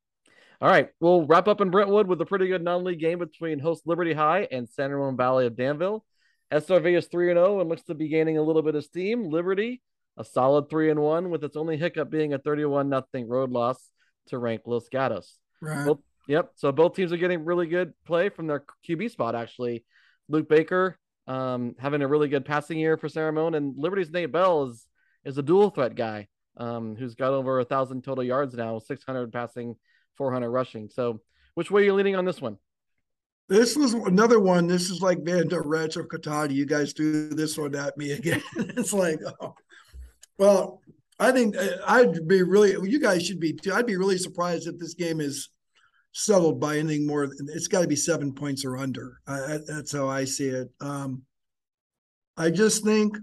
All 0.61 0.69
right, 0.69 0.89
we'll 0.99 1.25
wrap 1.25 1.47
up 1.47 1.61
in 1.61 1.69
Brentwood 1.69 2.07
with 2.07 2.19
a 2.19 2.25
pretty 2.25 2.47
good 2.47 2.63
non-league 2.63 2.99
game 2.99 3.19
between 3.19 3.59
host 3.59 3.87
Liberty 3.87 4.13
High 4.13 4.47
and 4.51 4.67
San 4.67 4.91
Ramon 4.91 5.15
Valley 5.15 5.45
of 5.45 5.55
Danville. 5.55 6.03
SRV 6.51 6.97
is 6.97 7.07
three 7.07 7.29
and 7.29 7.37
zero 7.37 7.61
and 7.61 7.69
looks 7.69 7.83
to 7.83 7.95
be 7.95 8.09
gaining 8.09 8.37
a 8.37 8.41
little 8.41 8.61
bit 8.61 8.75
of 8.75 8.83
steam. 8.83 9.29
Liberty, 9.29 9.81
a 10.17 10.23
solid 10.25 10.69
three 10.69 10.89
and 10.89 10.99
one, 10.99 11.29
with 11.29 11.43
its 11.43 11.55
only 11.55 11.77
hiccup 11.77 12.09
being 12.09 12.33
a 12.33 12.39
thirty-one 12.39 12.89
nothing 12.89 13.29
road 13.29 13.51
loss 13.51 13.89
to 14.27 14.37
rank 14.37 14.63
Los 14.65 14.89
Gatos. 14.89 15.37
Right. 15.61 15.85
Both, 15.85 15.99
yep. 16.27 16.51
So 16.55 16.71
both 16.71 16.95
teams 16.95 17.13
are 17.13 17.17
getting 17.17 17.45
really 17.45 17.67
good 17.67 17.93
play 18.05 18.29
from 18.29 18.47
their 18.47 18.65
QB 18.87 19.11
spot. 19.11 19.35
Actually, 19.35 19.85
Luke 20.27 20.49
Baker 20.49 20.97
um, 21.27 21.75
having 21.79 22.01
a 22.01 22.07
really 22.07 22.27
good 22.27 22.43
passing 22.43 22.79
year 22.79 22.97
for 22.97 23.07
San 23.07 23.23
Ramon, 23.23 23.53
and 23.53 23.75
Liberty's 23.77 24.09
Nate 24.09 24.31
Bell 24.31 24.65
is 24.65 24.85
is 25.23 25.37
a 25.37 25.43
dual 25.43 25.69
threat 25.69 25.95
guy 25.95 26.27
um, 26.59 26.95
who's 26.95 27.15
got 27.15 27.33
over 27.33 27.59
a 27.59 27.65
thousand 27.65 28.03
total 28.03 28.23
yards 28.23 28.53
now, 28.53 28.79
six 28.79 29.03
hundred 29.03 29.31
passing, 29.31 29.75
four 30.15 30.31
hundred 30.31 30.51
rushing. 30.51 30.89
So, 30.89 31.21
which 31.55 31.71
way 31.71 31.81
are 31.81 31.85
you 31.85 31.93
leaning 31.93 32.15
on 32.15 32.25
this 32.25 32.41
one? 32.41 32.57
This 33.47 33.75
was 33.75 33.93
another 33.93 34.39
one. 34.39 34.67
This 34.67 34.91
is 34.91 35.01
like 35.01 35.23
Van 35.23 35.47
Der 35.47 35.63
Retch 35.63 35.97
or 35.97 36.03
Katati. 36.03 36.53
You 36.53 36.67
guys 36.67 36.93
do 36.93 37.29
this 37.29 37.57
one 37.57 37.73
at 37.73 37.97
me 37.97 38.11
again. 38.11 38.43
it's 38.55 38.93
like, 38.93 39.19
oh. 39.41 39.55
well, 40.37 40.81
I 41.19 41.31
think 41.31 41.57
uh, 41.57 41.77
I'd 41.87 42.27
be 42.27 42.43
really. 42.43 42.71
You 42.87 42.99
guys 42.99 43.25
should 43.25 43.39
be 43.39 43.53
too. 43.53 43.73
I'd 43.73 43.87
be 43.87 43.97
really 43.97 44.19
surprised 44.19 44.67
if 44.67 44.77
this 44.77 44.93
game 44.93 45.19
is 45.19 45.49
settled 46.11 46.59
by 46.59 46.77
anything 46.77 47.07
more. 47.07 47.23
It's 47.23 47.67
got 47.67 47.81
to 47.81 47.87
be 47.87 47.95
seven 47.95 48.33
points 48.33 48.65
or 48.65 48.77
under. 48.77 49.19
I, 49.27 49.59
that's 49.65 49.93
how 49.93 50.07
I 50.09 50.25
see 50.25 50.49
it. 50.49 50.69
Um, 50.81 51.23
I 52.37 52.51
just 52.51 52.83
think 52.83 53.17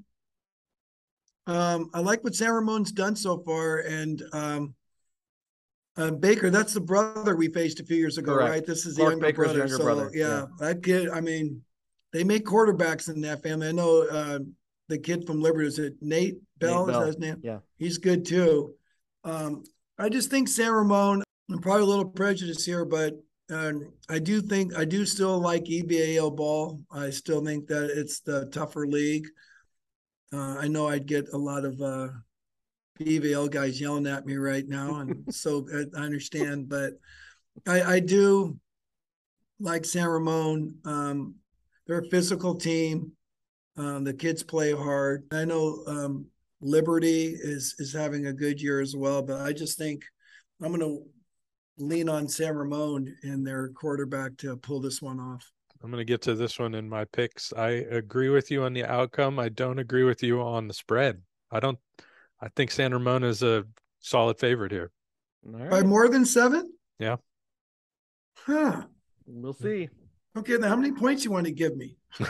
um, 1.47 1.91
I 1.95 2.01
like 2.01 2.25
what 2.25 2.35
San 2.35 2.53
Ramon's 2.53 2.93
done 2.93 3.17
so 3.17 3.39
far, 3.39 3.79
and 3.81 4.23
um, 4.33 4.75
uh, 5.97 6.11
Baker, 6.11 6.51
that's 6.51 6.75
the 6.75 6.81
brother 6.81 7.37
we 7.37 7.49
faced 7.49 7.81
a 7.81 7.85
few 7.85 7.97
years 7.97 8.19
ago, 8.19 8.35
Correct. 8.35 8.51
right? 8.51 8.67
This 8.67 8.85
is 8.85 8.97
the 8.97 9.03
Clark 9.03 9.13
younger 9.13 9.27
Baker's 9.27 9.45
brother. 9.47 9.59
younger 9.59 9.77
so 9.77 9.83
brother, 9.85 10.11
yeah, 10.13 10.27
yeah. 10.29 10.47
that 10.61 10.83
kid. 10.83 11.09
I 11.11 11.21
mean, 11.21 11.63
they 12.13 12.25
make 12.25 12.45
quarterbacks 12.45 13.09
in 13.09 13.21
that 13.23 13.43
family. 13.43 13.69
I 13.69 13.73
know 13.73 14.07
uh, 14.11 14.39
the 14.89 14.99
kid 14.99 15.27
from 15.27 15.41
Liberty 15.41 15.69
is 15.69 15.79
it 15.79 15.95
Nate 16.01 16.39
Bell? 16.59 16.87
Nate 16.87 16.89
Is 16.89 16.93
Bell, 16.93 17.01
that 17.01 17.07
his 17.07 17.19
name? 17.19 17.41
yeah. 17.43 17.59
he's 17.79 17.99
good 17.99 18.25
too. 18.25 18.75
Um, 19.25 19.65
I 19.99 20.09
just 20.09 20.31
think 20.31 20.49
San 20.49 20.73
Ramon. 20.73 21.23
I'm 21.51 21.61
probably 21.61 21.83
a 21.83 21.87
little 21.87 22.05
prejudiced 22.07 22.67
here, 22.67 22.85
but 22.85 23.15
um, 23.51 23.93
I 24.09 24.19
do 24.19 24.41
think 24.43 24.77
I 24.77 24.85
do 24.85 25.07
still 25.07 25.39
like 25.39 25.65
EBAL 25.65 26.35
ball. 26.37 26.81
I 26.91 27.11
still 27.11 27.45
think 27.45 27.69
that 27.69 27.91
it's 27.97 28.21
the 28.21 28.47
tougher 28.47 28.87
league. 28.87 29.27
Uh, 30.33 30.57
I 30.59 30.69
know 30.69 30.89
I'd 30.89 31.07
get 31.07 31.29
a 31.33 31.39
lot 31.39 31.65
of 31.65 31.81
uh, 31.81 32.09
BVL 32.99 33.51
guys 33.51 33.81
yelling 33.81 34.07
at 34.07 34.27
me 34.27 34.37
right 34.37 34.67
now, 34.67 34.97
and 34.97 35.25
so 35.35 35.67
I 35.97 36.01
understand, 36.01 36.69
but 36.69 36.95
I, 37.67 37.83
I 37.83 38.01
do 38.01 38.59
like 39.61 39.85
San 39.85 40.07
Ramon. 40.07 40.75
Um, 40.85 41.35
they're 41.87 42.01
a 42.01 42.11
physical 42.11 42.55
team. 42.55 43.13
Um, 43.77 44.05
the 44.05 44.15
kids 44.15 44.43
play 44.43 44.73
hard. 44.73 45.25
I 45.33 45.45
know 45.45 45.83
um, 45.87 46.27
Liberty 46.61 47.37
is 47.39 47.75
is 47.79 47.93
having 47.93 48.27
a 48.27 48.33
good 48.33 48.61
year 48.61 48.81
as 48.81 48.97
well, 48.97 49.23
but 49.23 49.41
I 49.41 49.53
just 49.53 49.79
think 49.79 50.03
I'm 50.63 50.73
gonna 50.73 50.97
lean 51.79 52.09
on 52.09 52.29
San 52.29 52.57
Ramon 52.57 53.15
and 53.23 53.47
their 53.47 53.69
quarterback 53.69 54.37
to 54.39 54.57
pull 54.57 54.81
this 54.81 55.03
one 55.03 55.21
off. 55.21 55.45
I'm 55.83 55.91
going 55.91 56.01
to 56.01 56.05
get 56.05 56.23
to 56.23 56.35
this 56.35 56.59
one 56.59 56.75
in 56.75 56.89
my 56.89 57.05
picks. 57.05 57.53
I 57.53 57.69
agree 57.69 58.29
with 58.29 58.51
you 58.51 58.65
on 58.65 58.73
the 58.73 58.85
outcome. 58.85 59.39
I 59.39 59.49
don't 59.49 59.79
agree 59.79 60.05
with 60.05 60.23
you 60.23 60.41
on 60.41 60.69
the 60.69 60.75
spread. 60.75 61.21
I 61.51 61.61
don't. 61.61 61.79
I 62.41 62.49
think 62.49 62.71
San 62.71 62.93
Ramon 62.93 63.25
is 63.25 63.43
a 63.43 63.65
solid 64.01 64.39
favorite 64.39 64.73
here. 64.73 64.91
All 65.47 65.69
By 65.69 65.83
more 65.83 66.09
than 66.09 66.25
seven? 66.25 66.73
Yeah. 66.99 67.17
Huh. 68.39 68.83
We'll 69.27 69.55
see. 69.55 69.89
Okay, 70.37 70.57
then 70.57 70.69
how 70.69 70.77
many 70.77 70.93
points 70.93 71.25
you 71.25 71.31
want 71.31 71.47
to 71.47 71.53
give 71.53 71.77
me? 71.77 71.97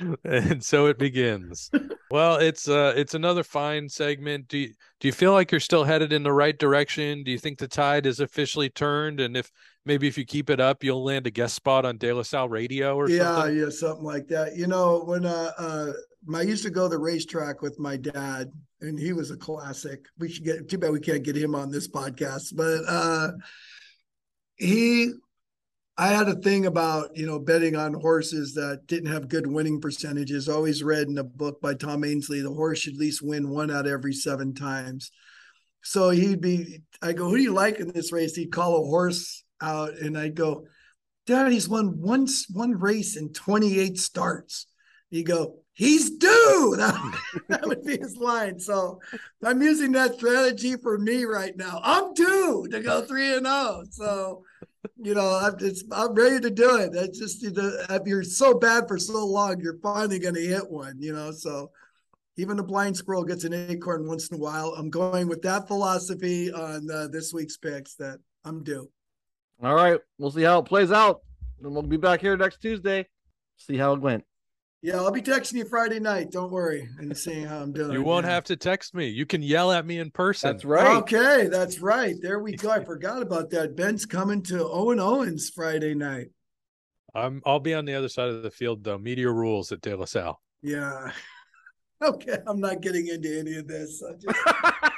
and 0.24 0.62
so 0.62 0.86
it 0.86 0.98
begins. 0.98 1.70
Well, 2.10 2.36
it's 2.36 2.68
uh 2.68 2.92
it's 2.96 3.14
another 3.14 3.42
fine 3.42 3.88
segment. 3.88 4.48
Do 4.48 4.58
you 4.58 4.74
do 5.00 5.08
you 5.08 5.12
feel 5.12 5.32
like 5.32 5.50
you're 5.50 5.60
still 5.60 5.84
headed 5.84 6.12
in 6.12 6.22
the 6.22 6.32
right 6.32 6.58
direction? 6.58 7.24
Do 7.24 7.30
you 7.30 7.38
think 7.38 7.58
the 7.58 7.68
tide 7.68 8.06
is 8.06 8.20
officially 8.20 8.70
turned? 8.70 9.20
And 9.20 9.36
if 9.36 9.50
maybe 9.84 10.08
if 10.08 10.16
you 10.16 10.24
keep 10.24 10.50
it 10.50 10.60
up, 10.60 10.84
you'll 10.84 11.04
land 11.04 11.26
a 11.26 11.30
guest 11.30 11.54
spot 11.54 11.84
on 11.84 11.96
De 11.96 12.12
La 12.12 12.22
Salle 12.22 12.48
Radio 12.48 12.96
or 12.96 13.08
yeah, 13.08 13.36
something? 13.36 13.56
yeah, 13.56 13.70
something 13.70 14.04
like 14.04 14.28
that. 14.28 14.56
You 14.56 14.66
know, 14.66 15.02
when 15.04 15.26
uh, 15.26 15.52
uh 15.58 15.92
I 16.34 16.42
used 16.42 16.64
to 16.64 16.70
go 16.70 16.84
to 16.84 16.96
the 16.96 16.98
racetrack 16.98 17.62
with 17.62 17.78
my 17.78 17.96
dad, 17.96 18.52
and 18.80 18.98
he 18.98 19.12
was 19.12 19.30
a 19.30 19.36
classic. 19.36 20.06
We 20.18 20.30
should 20.30 20.44
get 20.44 20.68
too 20.68 20.78
bad 20.78 20.92
we 20.92 21.00
can't 21.00 21.22
get 21.22 21.36
him 21.36 21.54
on 21.54 21.70
this 21.70 21.88
podcast, 21.88 22.54
but 22.54 22.82
uh 22.86 23.32
he 24.56 25.12
I 25.98 26.08
had 26.08 26.28
a 26.28 26.36
thing 26.36 26.66
about, 26.66 27.14
you 27.16 27.26
know, 27.26 27.38
betting 27.38 27.76
on 27.76 27.92
horses 27.92 28.54
that 28.54 28.86
didn't 28.86 29.12
have 29.12 29.28
good 29.28 29.46
winning 29.46 29.80
percentages. 29.80 30.48
Always 30.48 30.82
read 30.82 31.08
in 31.08 31.18
a 31.18 31.24
book 31.24 31.60
by 31.60 31.74
Tom 31.74 32.02
Ainslie, 32.02 32.40
the 32.40 32.50
horse 32.50 32.80
should 32.80 32.94
at 32.94 32.98
least 32.98 33.22
win 33.22 33.50
one 33.50 33.70
out 33.70 33.86
of 33.86 33.92
every 33.92 34.14
seven 34.14 34.54
times. 34.54 35.12
So 35.82 36.10
he'd 36.10 36.40
be, 36.40 36.80
I 37.02 37.12
go, 37.12 37.28
who 37.28 37.36
do 37.36 37.42
you 37.42 37.52
like 37.52 37.78
in 37.78 37.92
this 37.92 38.10
race? 38.10 38.34
He'd 38.34 38.52
call 38.52 38.82
a 38.82 38.86
horse 38.86 39.44
out, 39.62 39.94
and 39.98 40.18
I'd 40.18 40.34
go, 40.34 40.66
Dad, 41.26 41.52
he's 41.52 41.68
won 41.68 42.00
one 42.00 42.26
one 42.52 42.72
race 42.72 43.16
in 43.16 43.32
28 43.32 43.96
starts. 43.96 44.66
He'd 45.10 45.26
go, 45.26 45.62
he's 45.72 46.10
due. 46.10 46.74
That, 46.76 47.20
that 47.48 47.66
would 47.66 47.84
be 47.84 47.98
his 47.98 48.16
line. 48.16 48.58
So 48.58 49.00
I'm 49.44 49.62
using 49.62 49.92
that 49.92 50.14
strategy 50.14 50.76
for 50.76 50.98
me 50.98 51.24
right 51.24 51.56
now. 51.56 51.80
I'm 51.82 52.12
due 52.14 52.66
to 52.70 52.80
go 52.80 53.02
three 53.02 53.34
and 53.34 53.46
zero. 53.46 53.84
So 53.90 54.44
you 54.96 55.14
know, 55.14 55.38
I'm 55.40 55.54
it's 55.60 55.84
I'm 55.92 56.14
ready 56.14 56.40
to 56.40 56.50
do 56.50 56.76
it. 56.76 56.92
That's 56.92 57.18
just 57.18 57.42
you 57.42 57.52
know, 57.52 57.72
if 57.90 58.02
you're 58.06 58.24
so 58.24 58.54
bad 58.54 58.88
for 58.88 58.98
so 58.98 59.24
long, 59.26 59.60
you're 59.60 59.78
finally 59.78 60.18
going 60.18 60.34
to 60.34 60.40
hit 60.40 60.68
one. 60.68 60.96
You 60.98 61.12
know, 61.12 61.30
so 61.30 61.70
even 62.36 62.58
a 62.58 62.62
blind 62.62 62.96
squirrel 62.96 63.24
gets 63.24 63.44
an 63.44 63.52
acorn 63.52 64.06
once 64.06 64.28
in 64.28 64.36
a 64.36 64.40
while. 64.40 64.74
I'm 64.76 64.90
going 64.90 65.28
with 65.28 65.42
that 65.42 65.68
philosophy 65.68 66.52
on 66.52 66.90
uh, 66.90 67.08
this 67.08 67.32
week's 67.32 67.56
picks 67.56 67.94
that 67.96 68.18
I'm 68.44 68.64
due. 68.64 68.90
All 69.62 69.74
right. 69.74 70.00
We'll 70.18 70.30
see 70.30 70.42
how 70.42 70.58
it 70.58 70.66
plays 70.66 70.90
out. 70.90 71.20
And 71.62 71.72
we'll 71.72 71.82
be 71.82 71.96
back 71.96 72.20
here 72.20 72.36
next 72.36 72.60
Tuesday. 72.60 73.06
See 73.56 73.76
how 73.76 73.92
it 73.92 74.00
went. 74.00 74.24
Yeah, 74.82 74.96
I'll 74.96 75.12
be 75.12 75.22
texting 75.22 75.54
you 75.54 75.64
Friday 75.64 76.00
night. 76.00 76.32
Don't 76.32 76.50
worry, 76.50 76.88
and 76.98 77.16
seeing 77.16 77.46
how 77.46 77.60
I'm 77.60 77.72
doing. 77.72 77.92
You 77.92 78.02
won't 78.02 78.26
yeah. 78.26 78.32
have 78.32 78.44
to 78.44 78.56
text 78.56 78.96
me. 78.96 79.06
You 79.06 79.24
can 79.24 79.40
yell 79.40 79.70
at 79.70 79.86
me 79.86 80.00
in 80.00 80.10
person. 80.10 80.50
That's 80.50 80.64
right. 80.64 80.96
Okay, 80.96 81.46
that's 81.46 81.78
right. 81.78 82.16
There 82.20 82.40
we 82.40 82.56
go. 82.56 82.68
I 82.68 82.82
forgot 82.82 83.22
about 83.22 83.50
that. 83.50 83.76
Ben's 83.76 84.04
coming 84.04 84.42
to 84.44 84.68
Owen 84.68 84.98
Owens 84.98 85.50
Friday 85.50 85.94
night. 85.94 86.30
I'm 87.14 87.42
I'll 87.46 87.60
be 87.60 87.74
on 87.74 87.84
the 87.84 87.94
other 87.94 88.08
side 88.08 88.30
of 88.30 88.42
the 88.42 88.50
field 88.50 88.82
though. 88.82 88.98
Media 88.98 89.30
rules 89.30 89.70
at 89.70 89.82
De 89.82 89.96
La 89.96 90.04
Salle. 90.04 90.40
Yeah. 90.62 91.12
Okay, 92.02 92.36
I'm 92.48 92.58
not 92.58 92.80
getting 92.80 93.06
into 93.06 93.38
any 93.38 93.58
of 93.58 93.68
this. 93.68 94.02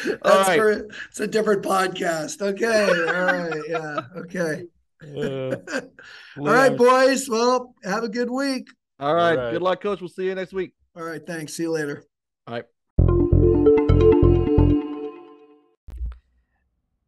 I 0.00 0.16
That's 0.22 0.48
right. 0.48 0.58
for 0.58 0.88
it's 1.08 1.20
a 1.20 1.26
different 1.26 1.62
podcast. 1.62 2.40
Okay. 2.42 2.86
All 3.08 3.24
right. 3.24 3.62
Yeah. 3.68 4.00
Okay. 4.16 4.66
Uh, 5.02 5.56
All 6.38 6.46
right, 6.46 6.76
boys. 6.76 7.28
Well, 7.28 7.74
have 7.84 8.04
a 8.04 8.08
good 8.08 8.30
week. 8.30 8.68
All 9.00 9.14
right. 9.14 9.36
right. 9.36 9.52
Good 9.52 9.62
luck, 9.62 9.82
coach. 9.82 10.00
We'll 10.00 10.08
see 10.08 10.24
you 10.26 10.34
next 10.34 10.52
week. 10.52 10.74
All 10.96 11.02
right. 11.02 11.24
Thanks. 11.26 11.54
See 11.54 11.64
you 11.64 11.70
later. 11.70 12.04
All 12.46 12.54
right. 12.54 12.64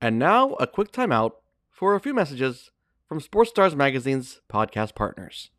And 0.00 0.18
now 0.18 0.52
a 0.54 0.66
quick 0.66 0.92
timeout 0.92 1.32
for 1.70 1.94
a 1.94 2.00
few 2.00 2.12
messages 2.12 2.70
from 3.08 3.20
Sports 3.20 3.50
Stars 3.50 3.74
Magazine's 3.74 4.40
podcast 4.52 4.94
partners. 4.94 5.50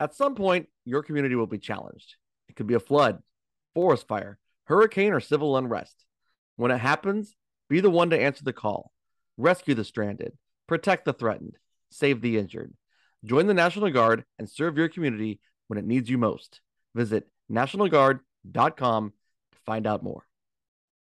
At 0.00 0.14
some 0.14 0.34
point, 0.34 0.68
your 0.84 1.02
community 1.02 1.34
will 1.34 1.46
be 1.46 1.58
challenged. 1.58 2.16
It 2.48 2.56
could 2.56 2.66
be 2.66 2.74
a 2.74 2.80
flood, 2.80 3.22
forest 3.74 4.08
fire, 4.08 4.38
hurricane, 4.64 5.12
or 5.12 5.20
civil 5.20 5.56
unrest. 5.56 6.04
When 6.56 6.70
it 6.70 6.78
happens, 6.78 7.34
be 7.68 7.80
the 7.80 7.90
one 7.90 8.10
to 8.10 8.20
answer 8.20 8.44
the 8.44 8.52
call. 8.52 8.92
Rescue 9.36 9.74
the 9.74 9.84
stranded, 9.84 10.32
protect 10.68 11.04
the 11.04 11.12
threatened, 11.12 11.56
save 11.90 12.20
the 12.20 12.38
injured. 12.38 12.72
Join 13.24 13.46
the 13.46 13.54
National 13.54 13.90
Guard 13.90 14.24
and 14.38 14.48
serve 14.48 14.76
your 14.76 14.88
community 14.88 15.40
when 15.68 15.78
it 15.78 15.86
needs 15.86 16.08
you 16.08 16.18
most. 16.18 16.60
Visit 16.94 17.26
nationalguard.com 17.50 19.12
to 19.52 19.58
find 19.64 19.86
out 19.86 20.02
more. 20.02 20.26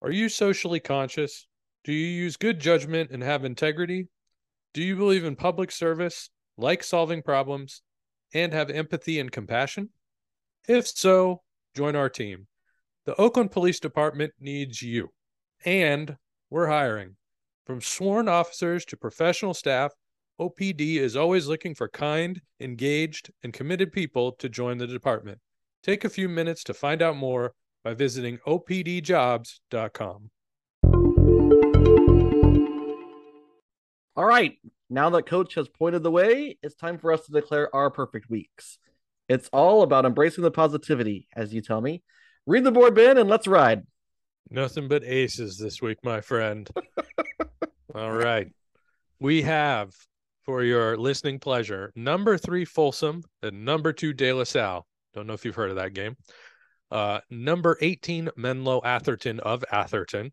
Are 0.02 0.12
you 0.12 0.30
socially 0.30 0.80
conscious? 0.80 1.48
Do 1.84 1.92
you 1.92 2.08
use 2.08 2.38
good 2.38 2.60
judgment 2.60 3.12
and 3.12 3.24
have 3.24 3.44
integrity? 3.44 4.08
Do 4.74 4.82
you 4.82 4.96
believe 4.96 5.26
in 5.26 5.36
public 5.36 5.72
service, 5.72 6.30
like 6.58 6.84
solving 6.84 7.22
problems, 7.22 7.82
and 8.34 8.54
have 8.54 8.70
empathy 8.70 9.20
and 9.20 9.32
compassion? 9.32 9.90
If 10.68 10.88
so, 10.88 11.42
join 11.76 11.96
our 11.96 12.10
team. 12.10 12.48
The 13.06 13.20
Oakland 13.20 13.52
Police 13.52 13.80
Department 13.80 14.34
needs 14.40 14.82
you, 14.82 15.10
and 15.66 16.18
we're 16.50 16.68
hiring. 16.68 17.16
From 17.66 17.82
sworn 17.82 18.28
officers 18.28 18.86
to 18.86 18.98
professional 18.98 19.54
staff, 19.54 19.94
OPD 20.40 20.98
is 20.98 21.16
always 21.16 21.48
looking 21.48 21.76
for 21.76 21.88
kind, 21.88 22.42
engaged, 22.60 23.32
and 23.44 23.54
committed 23.54 23.92
people 23.92 24.32
to 24.34 24.50
join 24.50 24.78
the 24.78 24.88
department. 24.88 25.40
Take 25.84 26.04
a 26.04 26.10
few 26.10 26.28
minutes 26.28 26.64
to 26.66 26.74
find 26.74 27.02
out 27.02 27.16
more 27.16 27.54
by 27.84 27.94
visiting 27.94 28.40
opdjobs.com. 28.48 30.30
All 34.16 34.26
right. 34.26 34.58
Now 34.90 35.10
that 35.12 35.26
coach 35.26 35.56
has 35.56 35.70
pointed 35.70 36.04
the 36.04 36.12
way, 36.12 36.58
it's 36.62 36.76
time 36.76 36.98
for 36.98 37.14
us 37.14 37.26
to 37.26 37.32
declare 37.32 37.74
our 37.74 37.90
perfect 37.90 38.30
weeks. 38.30 38.78
It's 39.30 39.50
all 39.54 39.84
about 39.84 40.06
embracing 40.06 40.44
the 40.44 40.52
positivity, 40.52 41.28
as 41.34 41.54
you 41.54 41.62
tell 41.62 41.80
me. 41.80 42.04
Read 42.46 42.66
the 42.66 42.72
board, 42.72 42.96
Ben, 42.96 43.18
and 43.18 43.30
let's 43.30 43.48
ride. 43.48 43.84
Nothing 44.50 44.88
but 44.88 45.04
aces 45.04 45.58
this 45.58 45.82
week, 45.82 45.98
my 46.04 46.22
friend. 46.22 46.70
All 47.96 48.12
right. 48.12 48.52
We 49.20 49.44
have, 49.44 49.94
for 50.44 50.64
your 50.64 50.98
listening 50.98 51.40
pleasure, 51.40 51.92
number 51.96 52.38
three 52.38 52.66
Folsom 52.66 53.24
and 53.42 53.64
number 53.66 53.94
two 53.94 54.14
De 54.14 54.34
La 54.34 54.44
Salle. 54.44 54.86
Don't 55.14 55.28
know 55.28 55.34
if 55.34 55.46
you've 55.46 55.56
heard 55.56 55.70
of 55.70 55.76
that 55.78 55.94
game. 55.94 56.18
Uh, 56.90 57.20
number 57.30 57.78
18, 57.80 58.30
Menlo 58.36 58.82
Atherton 58.84 59.40
of 59.40 59.64
Atherton. 59.72 60.32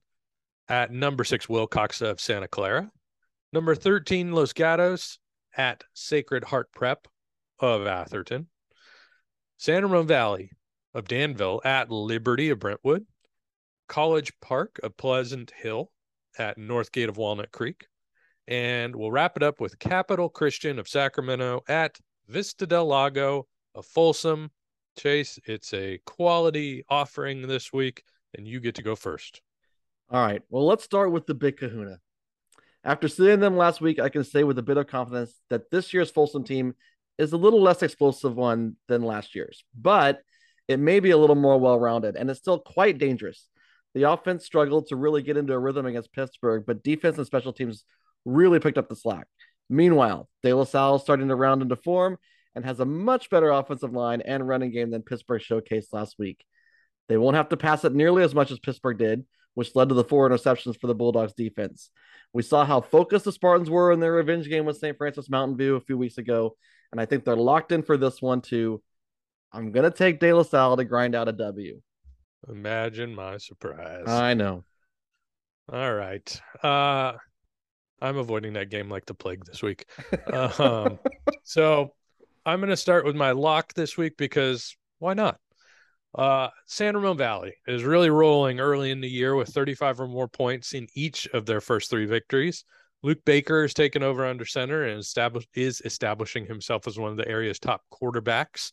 At 0.69 0.91
number 0.91 1.25
six, 1.25 1.49
Wilcox 1.49 2.01
of 2.01 2.21
Santa 2.21 2.49
Clara. 2.49 2.91
Number 3.53 3.75
13, 3.75 4.33
Los 4.33 4.53
Gatos 4.53 5.19
at 5.57 5.85
Sacred 5.95 6.45
Heart 6.45 6.73
Prep 6.73 7.09
of 7.59 7.87
Atherton. 7.87 8.49
San 9.57 9.83
Ramon 9.83 10.07
Valley 10.07 10.51
of 10.95 11.09
Danville 11.09 11.61
at 11.65 11.91
Liberty 11.91 12.51
of 12.51 12.59
Brentwood. 12.59 13.07
College 13.89 14.33
Park 14.41 14.79
of 14.83 14.97
Pleasant 14.97 15.51
Hill 15.51 15.91
at 16.39 16.59
Northgate 16.59 17.09
of 17.09 17.17
Walnut 17.17 17.51
Creek. 17.51 17.87
And 18.47 18.95
we'll 18.95 19.11
wrap 19.11 19.37
it 19.37 19.43
up 19.43 19.61
with 19.61 19.79
Capital 19.79 20.29
Christian 20.29 20.79
of 20.79 20.89
Sacramento 20.89 21.63
at 21.69 21.99
Vista 22.29 22.67
del 22.67 22.87
Lago 22.87 23.47
of 23.75 23.87
Folsom. 23.87 24.51
Chase, 24.97 25.39
it's 25.47 25.73
a 25.75 26.01
quality 26.07 26.85
offering 26.89 27.47
this 27.47 27.73
week, 27.73 28.03
and 28.37 28.47
you 28.47 28.61
get 28.61 28.75
to 28.77 28.83
go 28.83 28.97
first. 28.97 29.41
All 30.11 30.25
right. 30.25 30.43
Well, 30.49 30.67
let's 30.67 30.85
start 30.85 31.13
with 31.13 31.27
the 31.27 31.35
big 31.35 31.59
kahuna. 31.59 31.99
After 32.85 33.09
seeing 33.09 33.41
them 33.41 33.57
last 33.57 33.81
week, 33.81 34.01
I 34.01 34.09
can 34.09 34.25
say 34.25 34.45
with 34.45 34.59
a 34.59 34.63
bit 34.63 34.77
of 34.77 34.87
confidence 34.87 35.35
that 35.51 35.71
this 35.71 35.93
year's 35.93 36.11
Folsom 36.11 36.45
team 36.45 36.75
is 37.19 37.33
a 37.33 37.37
little 37.37 37.61
less 37.61 37.83
explosive 37.83 38.35
one 38.35 38.77
than 38.87 39.03
last 39.03 39.35
year's, 39.35 39.65
but 39.79 40.21
it 40.69 40.79
may 40.79 41.01
be 41.01 41.11
a 41.11 41.19
little 41.19 41.37
more 41.37 41.59
well 41.59 41.79
rounded 41.79 42.17
and 42.17 42.31
it's 42.31 42.39
still 42.39 42.59
quite 42.59 42.99
dangerous. 42.99 43.49
The 43.95 44.11
offense 44.11 44.45
struggled 44.45 44.89
to 44.89 44.97
really 44.97 45.23
get 45.23 45.37
into 45.37 45.55
a 45.55 45.59
rhythm 45.59 45.87
against 45.87 46.13
Pittsburgh, 46.13 46.65
but 46.67 46.83
defense 46.83 47.17
and 47.17 47.27
special 47.27 47.53
teams 47.53 47.85
really 48.25 48.61
picked 48.61 48.79
up 48.79 48.89
the 48.89 48.97
slack. 48.97 49.27
Meanwhile, 49.71 50.29
De 50.43 50.53
La 50.53 50.65
Salle 50.65 50.97
is 50.97 51.03
starting 51.03 51.29
to 51.29 51.35
round 51.35 51.63
into 51.63 51.77
form 51.77 52.19
and 52.55 52.65
has 52.65 52.81
a 52.81 52.85
much 52.85 53.31
better 53.31 53.51
offensive 53.51 53.93
line 53.93 54.21
and 54.21 54.47
running 54.47 54.71
game 54.71 54.91
than 54.91 55.03
Pittsburgh 55.03 55.43
showcased 55.43 55.93
last 55.93 56.17
week. 56.19 56.45
They 57.09 57.17
won't 57.17 57.37
have 57.37 57.51
to 57.51 57.57
pass 57.57 57.85
it 57.85 57.95
nearly 57.95 58.23
as 58.23 58.35
much 58.35 58.51
as 58.51 58.59
Pittsburgh 58.59 58.99
did, 58.99 59.25
which 59.55 59.75
led 59.75 59.89
to 59.89 59.95
the 59.95 60.05
four 60.05 60.29
interceptions 60.29 60.79
for 60.79 60.87
the 60.87 60.95
Bulldogs 60.95 61.33
defense. 61.33 61.91
We 62.33 62.43
saw 62.43 62.65
how 62.65 62.81
focused 62.81 63.25
the 63.25 63.33
Spartans 63.33 63.71
were 63.71 63.93
in 63.93 64.01
their 64.01 64.13
revenge 64.13 64.49
game 64.49 64.65
with 64.65 64.77
St. 64.77 64.97
Francis 64.97 65.31
Mountain 65.31 65.57
View 65.57 65.77
a 65.77 65.81
few 65.81 65.97
weeks 65.97 66.19
ago, 66.19 66.57
and 66.93 67.01
I 67.01 67.07
think 67.07 67.25
they're 67.25 67.37
locked 67.37 67.73
in 67.73 67.83
for 67.83 67.97
this 67.97 68.21
one 68.21 68.41
too. 68.41 68.83
I'm 69.53 69.73
gonna 69.73 69.91
take 69.91 70.21
De 70.21 70.33
La 70.33 70.43
Salle 70.43 70.77
to 70.77 70.85
grind 70.85 71.15
out 71.15 71.29
a 71.29 71.33
W. 71.33 71.81
Imagine 72.49 73.15
my 73.15 73.39
surprise. 73.39 74.07
I 74.07 74.35
know. 74.35 74.65
All 75.73 75.95
right. 75.95 76.41
Uh 76.63 77.15
I'm 78.01 78.17
avoiding 78.17 78.53
that 78.55 78.71
game 78.71 78.89
like 78.89 79.07
the 79.07 79.15
plague 79.15 79.45
this 79.45 79.63
week. 79.63 79.87
Um, 80.33 80.99
so 81.43 81.95
I'm 82.47 82.61
going 82.61 82.71
to 82.71 82.77
start 82.77 83.05
with 83.05 83.17
my 83.17 83.33
lock 83.33 83.75
this 83.75 83.97
week 83.97 84.17
because 84.17 84.77
why 84.99 85.15
not? 85.15 85.39
Uh, 86.15 86.49
San 86.67 86.97
Ramon 86.97 87.17
Valley 87.17 87.55
is 87.67 87.85
really 87.85 88.11
rolling 88.11 88.61
early 88.61 88.91
in 88.91 89.01
the 89.01 89.09
year 89.09 89.35
with 89.35 89.49
35 89.49 90.01
or 90.01 90.09
more 90.09 90.29
points 90.29 90.73
in 90.73 90.87
each 90.95 91.27
of 91.29 91.45
their 91.45 91.61
first 91.61 91.91
three 91.91 92.07
victories. 92.07 92.65
Luke 93.03 93.25
Baker 93.25 93.65
is 93.65 93.75
taken 93.75 94.03
over 94.03 94.25
under 94.25 94.45
center 94.45 94.85
and 94.85 94.99
establish, 94.99 95.47
is 95.55 95.83
establishing 95.85 96.47
himself 96.47 96.87
as 96.87 96.99
one 96.99 97.11
of 97.11 97.17
the 97.17 97.29
area's 97.29 97.59
top 97.59 97.83
quarterbacks. 97.93 98.73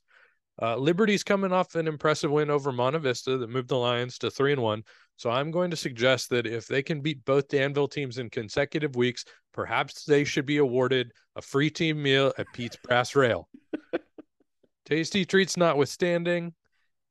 Uh, 0.61 0.77
Liberty's 0.77 1.23
coming 1.23 1.51
off 1.51 1.75
an 1.75 1.87
impressive 1.87 2.31
win 2.31 2.49
over 2.49 2.71
Monte 2.71 2.99
Vista 2.99 3.37
that 3.37 3.49
moved 3.49 3.67
the 3.67 3.75
Lions 3.75 4.17
to 4.19 4.31
three 4.31 4.53
and 4.53 4.61
one. 4.61 4.83
So 5.17 5.29
I'm 5.29 5.51
going 5.51 5.69
to 5.71 5.77
suggest 5.77 6.29
that 6.29 6.47
if 6.47 6.67
they 6.67 6.81
can 6.81 7.01
beat 7.01 7.23
both 7.25 7.47
Danville 7.47 7.87
teams 7.87 8.17
in 8.17 8.29
consecutive 8.29 8.95
weeks, 8.95 9.25
perhaps 9.53 10.05
they 10.05 10.23
should 10.23 10.45
be 10.45 10.57
awarded 10.57 11.11
a 11.35 11.41
free 11.41 11.69
team 11.69 12.01
meal 12.01 12.33
at 12.37 12.47
Pete's 12.53 12.77
Brass 12.77 13.15
Rail. 13.15 13.49
Tasty 14.85 15.25
treats 15.25 15.57
notwithstanding, 15.57 16.53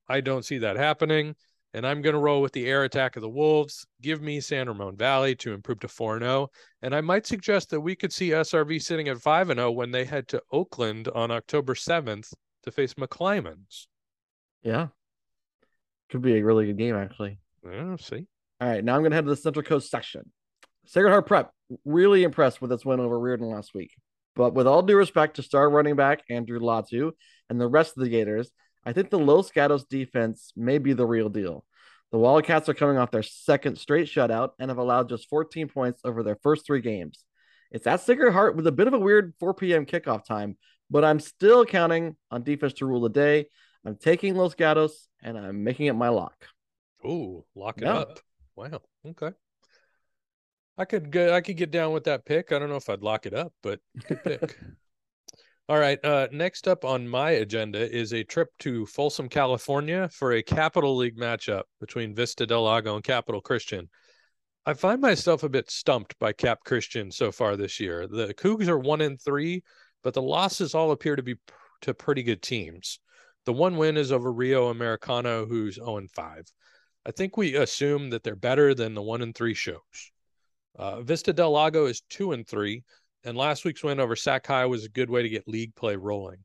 I 0.08 0.20
don't 0.20 0.44
see 0.44 0.58
that 0.58 0.76
happening. 0.76 1.34
And 1.72 1.84
I'm 1.84 2.02
going 2.02 2.14
to 2.14 2.20
roll 2.20 2.40
with 2.40 2.52
the 2.52 2.66
air 2.66 2.84
attack 2.84 3.16
of 3.16 3.22
the 3.22 3.28
Wolves. 3.28 3.84
Give 4.00 4.22
me 4.22 4.40
San 4.40 4.68
Ramon 4.68 4.96
Valley 4.96 5.34
to 5.36 5.52
improve 5.52 5.80
to 5.80 5.88
4 5.88 6.20
0. 6.20 6.48
And 6.82 6.94
I 6.94 7.00
might 7.00 7.26
suggest 7.26 7.70
that 7.70 7.80
we 7.80 7.96
could 7.96 8.12
see 8.12 8.30
SRV 8.30 8.80
sitting 8.80 9.08
at 9.08 9.20
5 9.20 9.48
0 9.48 9.72
when 9.72 9.90
they 9.90 10.04
head 10.04 10.28
to 10.28 10.42
Oakland 10.52 11.08
on 11.08 11.32
October 11.32 11.74
7th 11.74 12.32
to 12.64 12.72
face 12.72 12.94
McClymonds. 12.94 13.86
Yeah. 14.62 14.88
Could 16.10 16.22
be 16.22 16.36
a 16.36 16.44
really 16.44 16.66
good 16.66 16.78
game, 16.78 16.94
actually. 16.94 17.38
Yeah, 17.64 17.96
see. 17.96 18.26
All 18.60 18.68
right, 18.68 18.84
now 18.84 18.94
I'm 18.94 19.00
going 19.00 19.10
to 19.10 19.16
head 19.16 19.24
to 19.24 19.30
the 19.30 19.36
Central 19.36 19.64
Coast 19.64 19.90
section. 19.90 20.30
Sacred 20.86 21.10
Heart 21.10 21.26
Prep, 21.26 21.50
really 21.84 22.24
impressed 22.24 22.60
with 22.60 22.72
its 22.72 22.84
win 22.84 23.00
over 23.00 23.18
Riordan 23.18 23.48
last 23.48 23.74
week. 23.74 23.92
But 24.36 24.54
with 24.54 24.66
all 24.66 24.82
due 24.82 24.96
respect 24.96 25.36
to 25.36 25.42
star 25.42 25.70
running 25.70 25.96
back 25.96 26.22
Andrew 26.28 26.58
Latu 26.58 27.12
and 27.48 27.60
the 27.60 27.68
rest 27.68 27.96
of 27.96 28.02
the 28.02 28.10
Gators, 28.10 28.50
I 28.84 28.92
think 28.92 29.10
the 29.10 29.18
Los 29.18 29.50
Gatos 29.50 29.84
defense 29.84 30.52
may 30.56 30.78
be 30.78 30.92
the 30.92 31.06
real 31.06 31.28
deal. 31.28 31.64
The 32.12 32.18
Wildcats 32.18 32.68
are 32.68 32.74
coming 32.74 32.98
off 32.98 33.10
their 33.10 33.22
second 33.22 33.78
straight 33.78 34.06
shutout 34.06 34.50
and 34.58 34.70
have 34.70 34.78
allowed 34.78 35.08
just 35.08 35.28
14 35.28 35.68
points 35.68 36.02
over 36.04 36.22
their 36.22 36.38
first 36.42 36.66
three 36.66 36.80
games. 36.80 37.24
It's 37.70 37.86
at 37.86 38.02
Sacred 38.02 38.32
Heart 38.32 38.56
with 38.56 38.66
a 38.66 38.72
bit 38.72 38.86
of 38.86 38.94
a 38.94 38.98
weird 38.98 39.34
4 39.40 39.54
p.m. 39.54 39.86
kickoff 39.86 40.24
time, 40.24 40.56
but 40.90 41.04
I'm 41.04 41.20
still 41.20 41.64
counting 41.64 42.16
on 42.30 42.42
defense 42.42 42.74
to 42.74 42.86
rule 42.86 43.00
the 43.00 43.08
day. 43.08 43.46
I'm 43.84 43.96
taking 43.96 44.34
Los 44.34 44.54
Gatos 44.54 45.08
and 45.22 45.36
I'm 45.38 45.62
making 45.64 45.86
it 45.86 45.92
my 45.94 46.08
lock. 46.08 46.46
Oh, 47.04 47.44
lock 47.54 47.78
it 47.78 47.84
Yeah. 47.84 47.94
up. 47.98 48.20
Wow. 48.56 48.80
Okay. 49.06 49.30
I 50.76 50.84
could 50.84 51.10
get 51.10 51.30
I 51.30 51.40
could 51.40 51.56
get 51.56 51.70
down 51.70 51.92
with 51.92 52.04
that 52.04 52.24
pick. 52.24 52.50
I 52.52 52.58
don't 52.58 52.68
know 52.68 52.76
if 52.76 52.88
I'd 52.88 53.02
lock 53.02 53.26
it 53.26 53.34
up, 53.34 53.52
but 53.62 53.80
good 54.08 54.22
pick. 54.24 54.58
All 55.68 55.78
right. 55.78 56.02
Uh, 56.04 56.28
next 56.32 56.66
up 56.68 56.84
on 56.84 57.08
my 57.08 57.30
agenda 57.32 57.78
is 57.90 58.12
a 58.12 58.24
trip 58.24 58.48
to 58.60 58.84
Folsom, 58.86 59.28
California 59.28 60.08
for 60.10 60.32
a 60.32 60.42
Capital 60.42 60.96
League 60.96 61.16
matchup 61.16 61.62
between 61.80 62.14
Vista 62.14 62.46
Del 62.46 62.64
Lago 62.64 62.96
and 62.96 63.04
Capital 63.04 63.40
Christian. 63.40 63.88
I 64.66 64.74
find 64.74 65.00
myself 65.00 65.42
a 65.42 65.48
bit 65.48 65.70
stumped 65.70 66.18
by 66.18 66.32
Cap 66.32 66.60
Christian 66.64 67.10
so 67.10 67.30
far 67.30 67.56
this 67.56 67.78
year. 67.80 68.06
The 68.06 68.34
Cougs 68.34 68.68
are 68.68 68.78
one 68.78 69.00
in 69.00 69.16
three, 69.16 69.62
but 70.04 70.14
the 70.14 70.22
losses 70.22 70.74
all 70.74 70.92
appear 70.92 71.16
to 71.16 71.22
be 71.22 71.34
p- 71.34 71.40
to 71.80 71.94
pretty 71.94 72.22
good 72.22 72.42
teams. 72.42 73.00
The 73.46 73.52
one 73.52 73.76
win 73.76 73.96
is 73.96 74.12
over 74.12 74.30
Rio 74.32 74.68
Americano, 74.68 75.46
who's 75.46 75.74
0 75.74 76.06
5. 76.14 76.44
I 77.06 77.10
think 77.10 77.36
we 77.36 77.56
assume 77.56 78.10
that 78.10 78.22
they're 78.22 78.36
better 78.36 78.74
than 78.74 78.94
the 78.94 79.02
one 79.02 79.22
and 79.22 79.34
three 79.34 79.54
shows. 79.54 80.12
Uh, 80.76 81.02
Vista 81.02 81.32
Del 81.32 81.50
Lago 81.50 81.86
is 81.86 82.02
two 82.08 82.32
and 82.32 82.46
three, 82.46 82.84
and 83.24 83.36
last 83.36 83.64
week's 83.64 83.82
win 83.82 84.00
over 84.00 84.14
Sac 84.16 84.46
High 84.46 84.66
was 84.66 84.84
a 84.84 84.90
good 84.90 85.10
way 85.10 85.22
to 85.22 85.28
get 85.28 85.48
league 85.48 85.74
play 85.74 85.96
rolling. 85.96 86.38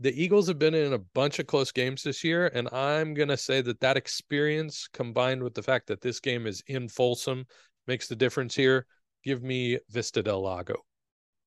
The 0.00 0.22
Eagles 0.22 0.46
have 0.48 0.58
been 0.58 0.74
in 0.74 0.92
a 0.92 0.98
bunch 0.98 1.38
of 1.38 1.46
close 1.46 1.72
games 1.72 2.02
this 2.02 2.22
year, 2.22 2.50
and 2.54 2.68
I'm 2.72 3.14
going 3.14 3.28
to 3.28 3.36
say 3.36 3.60
that 3.62 3.80
that 3.80 3.96
experience 3.96 4.88
combined 4.92 5.42
with 5.42 5.54
the 5.54 5.62
fact 5.62 5.88
that 5.88 6.00
this 6.00 6.20
game 6.20 6.46
is 6.46 6.62
in 6.68 6.88
Folsom 6.88 7.46
makes 7.86 8.06
the 8.06 8.16
difference 8.16 8.54
here. 8.54 8.86
Give 9.24 9.42
me 9.42 9.78
Vista 9.90 10.22
Del 10.22 10.40
Lago. 10.40 10.84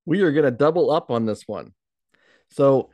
We 0.05 0.21
are 0.21 0.31
going 0.31 0.45
to 0.45 0.51
double 0.51 0.91
up 0.91 1.11
on 1.11 1.25
this 1.25 1.43
one. 1.47 1.73
So, 2.51 2.89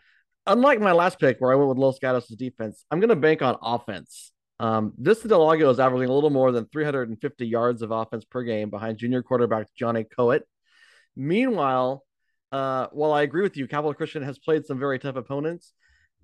unlike 0.46 0.80
my 0.80 0.92
last 0.92 1.20
pick 1.20 1.38
where 1.40 1.52
I 1.52 1.56
went 1.56 1.70
with 1.70 1.78
Los 1.78 2.00
Gatos' 2.00 2.28
defense, 2.28 2.86
I'm 2.92 3.00
going 3.00 3.10
to 3.10 3.16
bank 3.16 3.42
on 3.42 3.58
offense. 3.62 4.32
Um, 4.60 4.94
Vista 4.98 5.28
Del 5.28 5.46
Lago 5.46 5.70
is 5.70 5.80
averaging 5.80 6.10
a 6.10 6.14
little 6.14 6.30
more 6.30 6.52
than 6.52 6.66
350 6.66 7.46
yards 7.46 7.82
of 7.82 7.92
offense 7.92 8.26
per 8.26 8.44
game 8.44 8.70
behind 8.70 8.98
junior 8.98 9.22
quarterback 9.22 9.68
Johnny 9.76 10.04
Coet. 10.04 10.44
Meanwhile, 11.16 12.04
uh, 12.52 12.88
while 12.92 13.14
I 13.14 13.24
agree 13.24 13.44
with 13.44 13.58
you, 13.58 13.68
Capital 13.68 13.94
Christian 13.94 14.24
has 14.24 14.40
played 14.40 14.66
some 14.66 14.80
very 14.80 15.00
tough 15.00 15.16
opponents. 15.16 15.74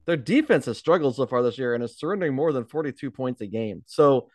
Their 0.06 0.18
defense 0.18 0.66
has 0.66 0.78
struggled 0.78 1.16
so 1.16 1.26
far 1.26 1.44
this 1.44 1.58
year 1.58 1.76
and 1.76 1.84
is 1.84 1.98
surrendering 1.98 2.34
more 2.34 2.52
than 2.52 2.66
42 2.66 3.12
points 3.12 3.42
a 3.42 3.48
game. 3.48 3.84
So, 3.86 4.30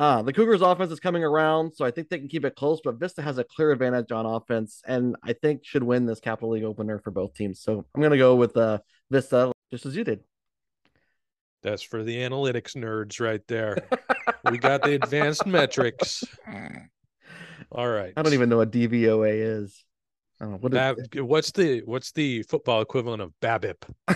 uh, 0.00 0.22
the 0.22 0.32
Cougars' 0.32 0.62
offense 0.62 0.92
is 0.92 1.00
coming 1.00 1.24
around, 1.24 1.74
so 1.74 1.84
I 1.84 1.90
think 1.90 2.08
they 2.08 2.18
can 2.18 2.28
keep 2.28 2.44
it 2.44 2.54
close. 2.54 2.80
But 2.82 3.00
Vista 3.00 3.20
has 3.22 3.38
a 3.38 3.44
clear 3.44 3.72
advantage 3.72 4.12
on 4.12 4.26
offense, 4.26 4.80
and 4.86 5.16
I 5.24 5.32
think 5.32 5.64
should 5.64 5.82
win 5.82 6.06
this 6.06 6.20
Capital 6.20 6.50
League 6.50 6.64
opener 6.64 7.00
for 7.00 7.10
both 7.10 7.34
teams. 7.34 7.60
So 7.60 7.84
I'm 7.94 8.00
going 8.00 8.12
to 8.12 8.18
go 8.18 8.36
with 8.36 8.56
uh, 8.56 8.78
Vista, 9.10 9.52
just 9.72 9.86
as 9.86 9.96
you 9.96 10.04
did. 10.04 10.20
That's 11.62 11.82
for 11.82 12.04
the 12.04 12.18
analytics 12.18 12.76
nerds 12.76 13.20
right 13.20 13.42
there. 13.48 13.88
we 14.50 14.58
got 14.58 14.82
the 14.82 14.94
advanced 14.94 15.46
metrics. 15.46 16.22
All 17.72 17.88
right. 17.88 18.12
I 18.16 18.22
don't 18.22 18.34
even 18.34 18.48
know 18.48 18.58
what 18.58 18.70
DVOA 18.70 19.62
is. 19.62 19.84
I 20.40 20.44
don't 20.44 20.52
know 20.52 20.58
what 20.58 20.72
is 20.72 21.08
Bab- 21.08 21.26
what's 21.26 21.50
the 21.50 21.82
what's 21.84 22.12
the 22.12 22.44
football 22.44 22.80
equivalent 22.80 23.20
of 23.22 23.32
BABIP? 23.42 23.82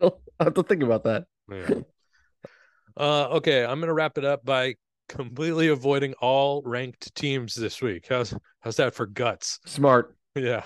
I'll 0.00 0.20
have 0.40 0.54
to 0.54 0.64
think 0.64 0.82
about 0.82 1.04
that. 1.04 1.26
Yeah. 1.48 1.82
Uh, 2.96 3.28
okay, 3.28 3.64
I'm 3.64 3.80
gonna 3.80 3.94
wrap 3.94 4.18
it 4.18 4.24
up 4.24 4.44
by 4.44 4.74
completely 5.08 5.68
avoiding 5.68 6.14
all 6.14 6.62
ranked 6.64 7.14
teams 7.14 7.54
this 7.54 7.80
week. 7.80 8.06
How's 8.08 8.34
how's 8.60 8.76
that 8.76 8.94
for 8.94 9.06
guts? 9.06 9.58
Smart. 9.66 10.16
Yeah, 10.34 10.64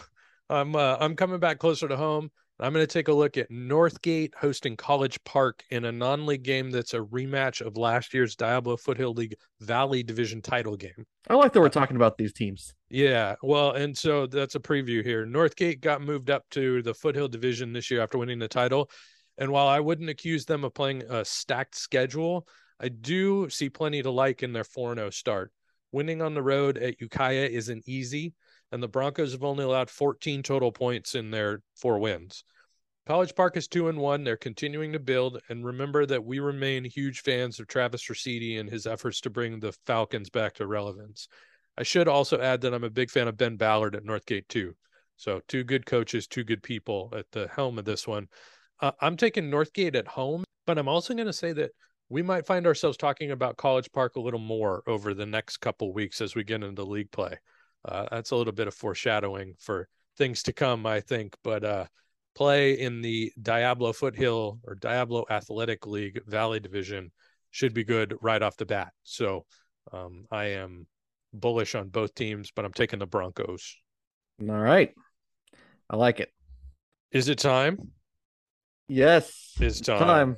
I'm 0.48 0.74
uh, 0.74 0.96
I'm 1.00 1.16
coming 1.16 1.40
back 1.40 1.58
closer 1.58 1.88
to 1.88 1.96
home. 1.96 2.30
I'm 2.62 2.74
going 2.74 2.86
to 2.86 2.92
take 2.92 3.08
a 3.08 3.12
look 3.12 3.38
at 3.38 3.50
Northgate 3.50 4.34
hosting 4.34 4.76
College 4.76 5.18
Park 5.24 5.62
in 5.70 5.86
a 5.86 5.92
non-league 5.92 6.42
game 6.42 6.70
that's 6.70 6.92
a 6.92 6.98
rematch 6.98 7.64
of 7.64 7.78
last 7.78 8.12
year's 8.12 8.36
Diablo 8.36 8.76
Foothill 8.76 9.14
League 9.14 9.34
Valley 9.60 10.02
Division 10.02 10.42
title 10.42 10.76
game. 10.76 11.06
I 11.28 11.34
like 11.34 11.54
that 11.54 11.60
we're 11.60 11.70
talking 11.70 11.96
about 11.96 12.18
these 12.18 12.34
teams. 12.34 12.74
Yeah, 12.90 13.36
well, 13.42 13.72
and 13.72 13.96
so 13.96 14.26
that's 14.26 14.56
a 14.56 14.60
preview 14.60 15.02
here. 15.02 15.24
Northgate 15.24 15.80
got 15.80 16.02
moved 16.02 16.28
up 16.28 16.44
to 16.50 16.82
the 16.82 16.92
Foothill 16.92 17.28
Division 17.28 17.72
this 17.72 17.90
year 17.90 18.02
after 18.02 18.18
winning 18.18 18.38
the 18.38 18.48
title. 18.48 18.90
And 19.40 19.50
while 19.50 19.66
I 19.66 19.80
wouldn't 19.80 20.10
accuse 20.10 20.44
them 20.44 20.64
of 20.64 20.74
playing 20.74 21.02
a 21.08 21.24
stacked 21.24 21.74
schedule, 21.74 22.46
I 22.78 22.88
do 22.88 23.48
see 23.48 23.70
plenty 23.70 24.02
to 24.02 24.10
like 24.10 24.42
in 24.42 24.52
their 24.52 24.64
4 24.64 24.94
0 24.94 25.10
start. 25.10 25.50
Winning 25.92 26.22
on 26.22 26.34
the 26.34 26.42
road 26.42 26.78
at 26.78 27.00
Ukiah 27.00 27.48
isn't 27.50 27.88
easy, 27.88 28.34
and 28.70 28.82
the 28.82 28.88
Broncos 28.88 29.32
have 29.32 29.42
only 29.42 29.64
allowed 29.64 29.90
14 29.90 30.42
total 30.42 30.70
points 30.70 31.14
in 31.14 31.30
their 31.30 31.62
four 31.74 31.98
wins. 31.98 32.44
College 33.06 33.34
Park 33.34 33.56
is 33.56 33.66
2 33.66 33.88
and 33.88 33.98
1. 33.98 34.22
They're 34.22 34.36
continuing 34.36 34.92
to 34.92 35.00
build, 35.00 35.40
and 35.48 35.64
remember 35.64 36.06
that 36.06 36.24
we 36.24 36.38
remain 36.38 36.84
huge 36.84 37.22
fans 37.22 37.58
of 37.58 37.66
Travis 37.66 38.04
Rosidi 38.04 38.60
and 38.60 38.70
his 38.70 38.86
efforts 38.86 39.20
to 39.22 39.30
bring 39.30 39.58
the 39.58 39.72
Falcons 39.86 40.30
back 40.30 40.54
to 40.54 40.66
relevance. 40.66 41.28
I 41.76 41.82
should 41.82 42.08
also 42.08 42.38
add 42.40 42.60
that 42.60 42.74
I'm 42.74 42.84
a 42.84 42.90
big 42.90 43.10
fan 43.10 43.26
of 43.26 43.38
Ben 43.38 43.56
Ballard 43.56 43.96
at 43.96 44.04
Northgate 44.04 44.48
too. 44.48 44.76
So 45.16 45.40
two 45.48 45.64
good 45.64 45.86
coaches, 45.86 46.26
two 46.26 46.44
good 46.44 46.62
people 46.62 47.12
at 47.16 47.26
the 47.32 47.48
helm 47.48 47.78
of 47.78 47.84
this 47.84 48.06
one. 48.06 48.28
Uh, 48.80 48.92
I'm 49.00 49.16
taking 49.16 49.50
Northgate 49.50 49.94
at 49.94 50.08
home, 50.08 50.44
but 50.66 50.78
I'm 50.78 50.88
also 50.88 51.14
going 51.14 51.26
to 51.26 51.32
say 51.32 51.52
that 51.52 51.70
we 52.08 52.22
might 52.22 52.46
find 52.46 52.66
ourselves 52.66 52.96
talking 52.96 53.30
about 53.30 53.56
College 53.56 53.90
Park 53.92 54.16
a 54.16 54.20
little 54.20 54.40
more 54.40 54.82
over 54.86 55.14
the 55.14 55.26
next 55.26 55.58
couple 55.58 55.92
weeks 55.92 56.20
as 56.20 56.34
we 56.34 56.44
get 56.44 56.62
into 56.62 56.82
league 56.82 57.10
play. 57.10 57.36
Uh, 57.84 58.06
that's 58.10 58.30
a 58.30 58.36
little 58.36 58.52
bit 58.52 58.68
of 58.68 58.74
foreshadowing 58.74 59.54
for 59.58 59.88
things 60.18 60.42
to 60.44 60.52
come, 60.52 60.86
I 60.86 61.00
think. 61.00 61.36
But 61.44 61.64
uh, 61.64 61.84
play 62.34 62.78
in 62.78 63.00
the 63.00 63.32
Diablo 63.40 63.92
Foothill 63.92 64.60
or 64.64 64.74
Diablo 64.74 65.24
Athletic 65.30 65.86
League 65.86 66.20
Valley 66.26 66.60
Division 66.60 67.12
should 67.50 67.74
be 67.74 67.84
good 67.84 68.16
right 68.20 68.42
off 68.42 68.56
the 68.56 68.66
bat. 68.66 68.92
So 69.02 69.46
um, 69.92 70.26
I 70.30 70.46
am 70.46 70.86
bullish 71.32 71.74
on 71.74 71.88
both 71.88 72.14
teams, 72.14 72.50
but 72.54 72.64
I'm 72.64 72.72
taking 72.72 72.98
the 72.98 73.06
Broncos. 73.06 73.76
All 74.42 74.54
right. 74.54 74.92
I 75.88 75.96
like 75.96 76.20
it. 76.20 76.30
Is 77.12 77.28
it 77.28 77.38
time? 77.38 77.78
Yes. 78.90 79.52
It's 79.60 79.80
time. 79.80 79.98
Time. 80.00 80.36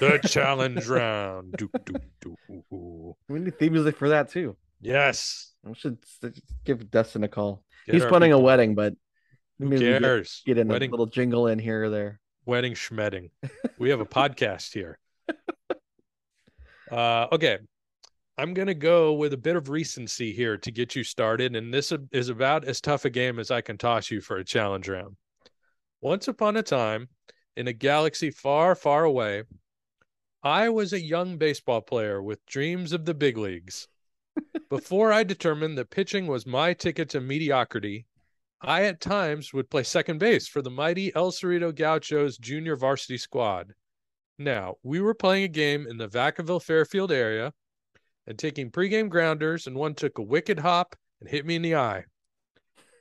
The 0.00 0.18
challenge 0.28 0.86
round. 0.88 1.54
Do, 1.56 1.70
do, 1.84 1.94
do. 2.20 3.16
We 3.28 3.38
need 3.38 3.58
theme 3.58 3.72
music 3.74 3.96
for 3.96 4.08
that 4.08 4.30
too. 4.30 4.56
Yes. 4.80 5.52
I 5.64 5.72
should 5.74 5.98
give 6.64 6.90
Dustin 6.90 7.22
a 7.22 7.28
call. 7.28 7.62
Get 7.86 7.94
He's 7.94 8.04
planning 8.04 8.32
a 8.32 8.38
wedding, 8.38 8.74
but 8.74 8.94
Who 9.60 9.66
maybe 9.66 9.86
we 9.86 9.98
get, 10.00 10.28
get 10.44 10.58
in 10.58 10.66
wedding, 10.68 10.90
a 10.90 10.92
little 10.92 11.06
jingle 11.06 11.46
in 11.46 11.60
here 11.60 11.84
or 11.84 11.90
there. 11.90 12.20
wedding 12.44 12.74
schmedding. 12.74 13.30
We 13.78 13.90
have 13.90 14.00
a 14.00 14.06
podcast 14.06 14.72
here. 14.72 14.98
Uh, 16.90 17.26
okay. 17.32 17.56
I'm 18.36 18.52
going 18.52 18.68
to 18.68 18.74
go 18.74 19.14
with 19.14 19.32
a 19.32 19.38
bit 19.38 19.56
of 19.56 19.70
recency 19.70 20.30
here 20.34 20.58
to 20.58 20.70
get 20.70 20.94
you 20.94 21.02
started. 21.04 21.56
And 21.56 21.72
this 21.72 21.90
is 22.12 22.28
about 22.28 22.66
as 22.66 22.82
tough 22.82 23.06
a 23.06 23.10
game 23.10 23.38
as 23.38 23.50
I 23.50 23.62
can 23.62 23.78
toss 23.78 24.10
you 24.10 24.20
for 24.20 24.36
a 24.36 24.44
challenge 24.44 24.90
round. 24.90 25.16
Once 26.02 26.28
upon 26.28 26.58
a 26.58 26.62
time, 26.62 27.08
in 27.56 27.68
a 27.68 27.72
galaxy 27.72 28.30
far, 28.30 28.74
far 28.74 29.04
away, 29.04 29.44
I 30.42 30.68
was 30.68 30.92
a 30.92 31.00
young 31.00 31.38
baseball 31.38 31.80
player 31.80 32.22
with 32.22 32.44
dreams 32.46 32.92
of 32.92 33.04
the 33.04 33.14
big 33.14 33.36
leagues. 33.36 33.88
Before 34.68 35.12
I 35.12 35.22
determined 35.22 35.78
that 35.78 35.90
pitching 35.90 36.26
was 36.26 36.46
my 36.46 36.72
ticket 36.72 37.10
to 37.10 37.20
mediocrity, 37.20 38.06
I 38.60 38.84
at 38.84 39.00
times 39.00 39.52
would 39.52 39.70
play 39.70 39.82
second 39.82 40.18
base 40.18 40.48
for 40.48 40.62
the 40.62 40.70
mighty 40.70 41.14
El 41.14 41.32
Cerrito 41.32 41.74
Gauchos 41.74 42.38
junior 42.38 42.76
varsity 42.76 43.18
squad. 43.18 43.74
Now, 44.38 44.76
we 44.82 45.00
were 45.00 45.14
playing 45.14 45.44
a 45.44 45.48
game 45.48 45.86
in 45.86 45.98
the 45.98 46.08
Vacaville 46.08 46.62
Fairfield 46.62 47.12
area 47.12 47.52
and 48.26 48.38
taking 48.38 48.70
pregame 48.70 49.08
grounders, 49.08 49.66
and 49.66 49.76
one 49.76 49.94
took 49.94 50.18
a 50.18 50.22
wicked 50.22 50.60
hop 50.60 50.96
and 51.20 51.28
hit 51.28 51.44
me 51.44 51.56
in 51.56 51.62
the 51.62 51.76
eye. 51.76 52.04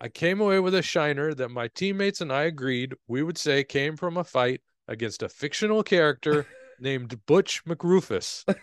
I 0.03 0.09
came 0.09 0.41
away 0.41 0.59
with 0.59 0.73
a 0.73 0.81
shiner 0.81 1.31
that 1.35 1.49
my 1.49 1.67
teammates 1.67 2.21
and 2.21 2.33
I 2.33 2.45
agreed 2.45 2.95
we 3.07 3.21
would 3.21 3.37
say 3.37 3.63
came 3.63 3.95
from 3.95 4.17
a 4.17 4.23
fight 4.23 4.61
against 4.87 5.21
a 5.21 5.29
fictional 5.29 5.83
character 5.83 6.47
named 6.79 7.23
Butch 7.27 7.63
McRufus. 7.65 8.43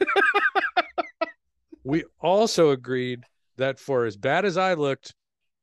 we 1.84 2.02
also 2.18 2.70
agreed 2.70 3.22
that 3.56 3.78
for 3.78 4.04
as 4.04 4.16
bad 4.16 4.44
as 4.44 4.56
I 4.56 4.74
looked, 4.74 5.14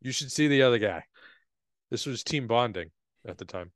you 0.01 0.13
should 0.13 0.31
see 0.31 0.47
the 0.47 0.61
other 0.61 0.77
guy. 0.77 1.03
This 1.91 2.05
was 2.05 2.23
team 2.23 2.47
bonding 2.47 2.91
at 3.27 3.37
the 3.37 3.43
time. 3.43 3.73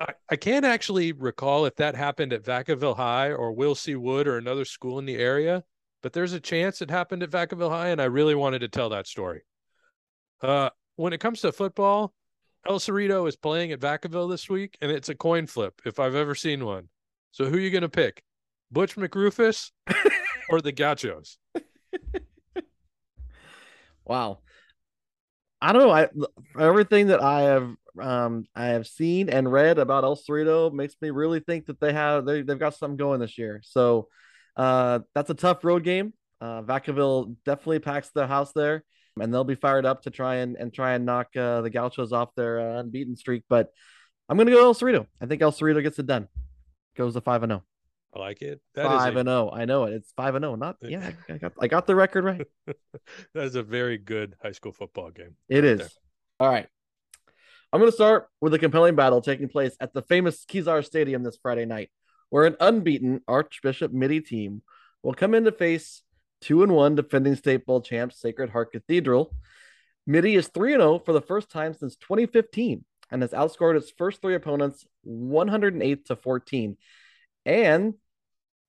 I, 0.00 0.14
I 0.28 0.34
can't 0.34 0.64
actually 0.64 1.12
recall 1.12 1.66
if 1.66 1.76
that 1.76 1.94
happened 1.94 2.32
at 2.32 2.42
Vacaville 2.42 2.96
High 2.96 3.30
or 3.30 3.52
Will 3.52 3.76
C. 3.76 3.94
Wood 3.94 4.26
or 4.26 4.38
another 4.38 4.64
school 4.64 4.98
in 4.98 5.06
the 5.06 5.18
area, 5.18 5.62
but 6.02 6.12
there's 6.12 6.32
a 6.32 6.40
chance 6.40 6.82
it 6.82 6.90
happened 6.90 7.22
at 7.22 7.30
Vacaville 7.30 7.70
High, 7.70 7.90
and 7.90 8.02
I 8.02 8.06
really 8.06 8.34
wanted 8.34 8.58
to 8.58 8.68
tell 8.68 8.88
that 8.88 9.06
story. 9.06 9.42
Uh, 10.44 10.68
when 10.96 11.14
it 11.14 11.20
comes 11.20 11.40
to 11.40 11.50
football, 11.52 12.12
El 12.68 12.78
Cerrito 12.78 13.26
is 13.26 13.34
playing 13.34 13.72
at 13.72 13.80
Vacaville 13.80 14.28
this 14.28 14.46
week, 14.46 14.76
and 14.82 14.90
it's 14.90 15.08
a 15.08 15.14
coin 15.14 15.46
flip 15.46 15.80
if 15.86 15.98
I've 15.98 16.14
ever 16.14 16.34
seen 16.34 16.66
one. 16.66 16.90
So 17.32 17.46
who 17.46 17.56
are 17.56 17.60
you 17.60 17.70
going 17.70 17.82
to 17.82 17.88
pick? 17.88 18.22
Butch 18.70 18.94
McRufus 18.96 19.70
or 20.50 20.60
the 20.60 20.72
Gauchos? 20.72 21.38
wow. 24.04 24.40
I 25.62 25.72
don't 25.72 25.82
know. 25.82 25.90
I 25.90 26.08
everything 26.60 27.06
that 27.06 27.22
I 27.22 27.42
have 27.42 27.74
um 27.98 28.44
I 28.54 28.66
have 28.66 28.86
seen 28.86 29.30
and 29.30 29.50
read 29.50 29.78
about 29.78 30.04
El 30.04 30.16
Cerrito 30.16 30.70
makes 30.70 30.94
me 31.00 31.08
really 31.08 31.40
think 31.40 31.66
that 31.66 31.80
they 31.80 31.94
have 31.94 32.26
they, 32.26 32.42
they've 32.42 32.58
got 32.58 32.74
something 32.74 32.98
going 32.98 33.20
this 33.20 33.38
year. 33.38 33.62
So 33.64 34.08
uh 34.56 35.00
that's 35.14 35.30
a 35.30 35.34
tough 35.34 35.64
road 35.64 35.84
game. 35.84 36.12
Uh 36.38 36.60
Vacaville 36.60 37.34
definitely 37.46 37.78
packs 37.78 38.10
the 38.10 38.26
house 38.26 38.52
there 38.52 38.84
and 39.20 39.32
they'll 39.32 39.44
be 39.44 39.54
fired 39.54 39.86
up 39.86 40.02
to 40.02 40.10
try 40.10 40.36
and, 40.36 40.56
and 40.56 40.72
try 40.72 40.94
and 40.94 41.04
knock 41.04 41.28
uh, 41.36 41.60
the 41.60 41.70
Gauchos 41.70 42.12
off 42.12 42.34
their 42.34 42.60
uh, 42.60 42.80
unbeaten 42.80 43.16
streak. 43.16 43.44
But 43.48 43.70
I'm 44.28 44.36
gonna 44.36 44.50
go 44.50 44.64
El 44.64 44.74
Cerrito. 44.74 45.06
I 45.20 45.26
think 45.26 45.42
El 45.42 45.52
Cerrito 45.52 45.82
gets 45.82 45.98
it 45.98 46.06
done. 46.06 46.28
Goes 46.96 47.14
to 47.14 47.20
five 47.20 47.42
and 47.42 47.50
zero. 47.50 47.62
Oh. 47.64 47.68
I 48.16 48.18
like 48.20 48.42
it. 48.42 48.60
That 48.74 48.86
five 48.86 49.16
a... 49.16 49.20
and 49.20 49.28
zero. 49.28 49.50
I 49.52 49.64
know 49.64 49.84
it. 49.84 49.94
It's 49.94 50.12
five 50.12 50.34
and 50.34 50.42
zero. 50.42 50.54
Not 50.56 50.76
yeah. 50.82 51.10
I 51.28 51.38
got 51.38 51.52
I 51.60 51.66
got 51.66 51.86
the 51.86 51.94
record 51.94 52.24
right. 52.24 52.46
that 52.66 53.44
is 53.44 53.54
a 53.54 53.62
very 53.62 53.98
good 53.98 54.36
high 54.42 54.52
school 54.52 54.72
football 54.72 55.10
game. 55.10 55.36
It 55.48 55.64
is. 55.64 55.78
There. 55.80 55.88
All 56.40 56.50
right. 56.50 56.68
I'm 57.72 57.80
going 57.80 57.90
to 57.90 57.96
start 57.96 58.28
with 58.40 58.54
a 58.54 58.58
compelling 58.60 58.94
battle 58.94 59.20
taking 59.20 59.48
place 59.48 59.76
at 59.80 59.92
the 59.92 60.02
famous 60.02 60.44
Kezar 60.44 60.84
Stadium 60.84 61.24
this 61.24 61.38
Friday 61.42 61.64
night, 61.64 61.90
where 62.30 62.46
an 62.46 62.54
unbeaten 62.60 63.20
Archbishop 63.26 63.92
Mitty 63.92 64.20
team 64.20 64.62
will 65.02 65.14
come 65.14 65.34
in 65.34 65.42
to 65.42 65.50
face 65.50 66.02
two 66.44 66.62
and 66.62 66.72
one 66.72 66.94
defending 66.94 67.34
state 67.34 67.64
bowl 67.64 67.80
champs 67.80 68.20
Sacred 68.20 68.50
Heart 68.50 68.72
Cathedral. 68.72 69.34
Mitty 70.06 70.36
is 70.36 70.48
three 70.48 70.74
and 70.74 70.82
zero 70.82 70.98
for 70.98 71.14
the 71.14 71.22
first 71.22 71.50
time 71.50 71.72
since 71.72 71.96
2015 71.96 72.84
and 73.10 73.22
has 73.22 73.30
outscored 73.30 73.76
its 73.76 73.90
first 73.96 74.20
three 74.20 74.34
opponents 74.34 74.84
108 75.02 76.06
to 76.06 76.16
14. 76.16 76.76
And 77.46 77.94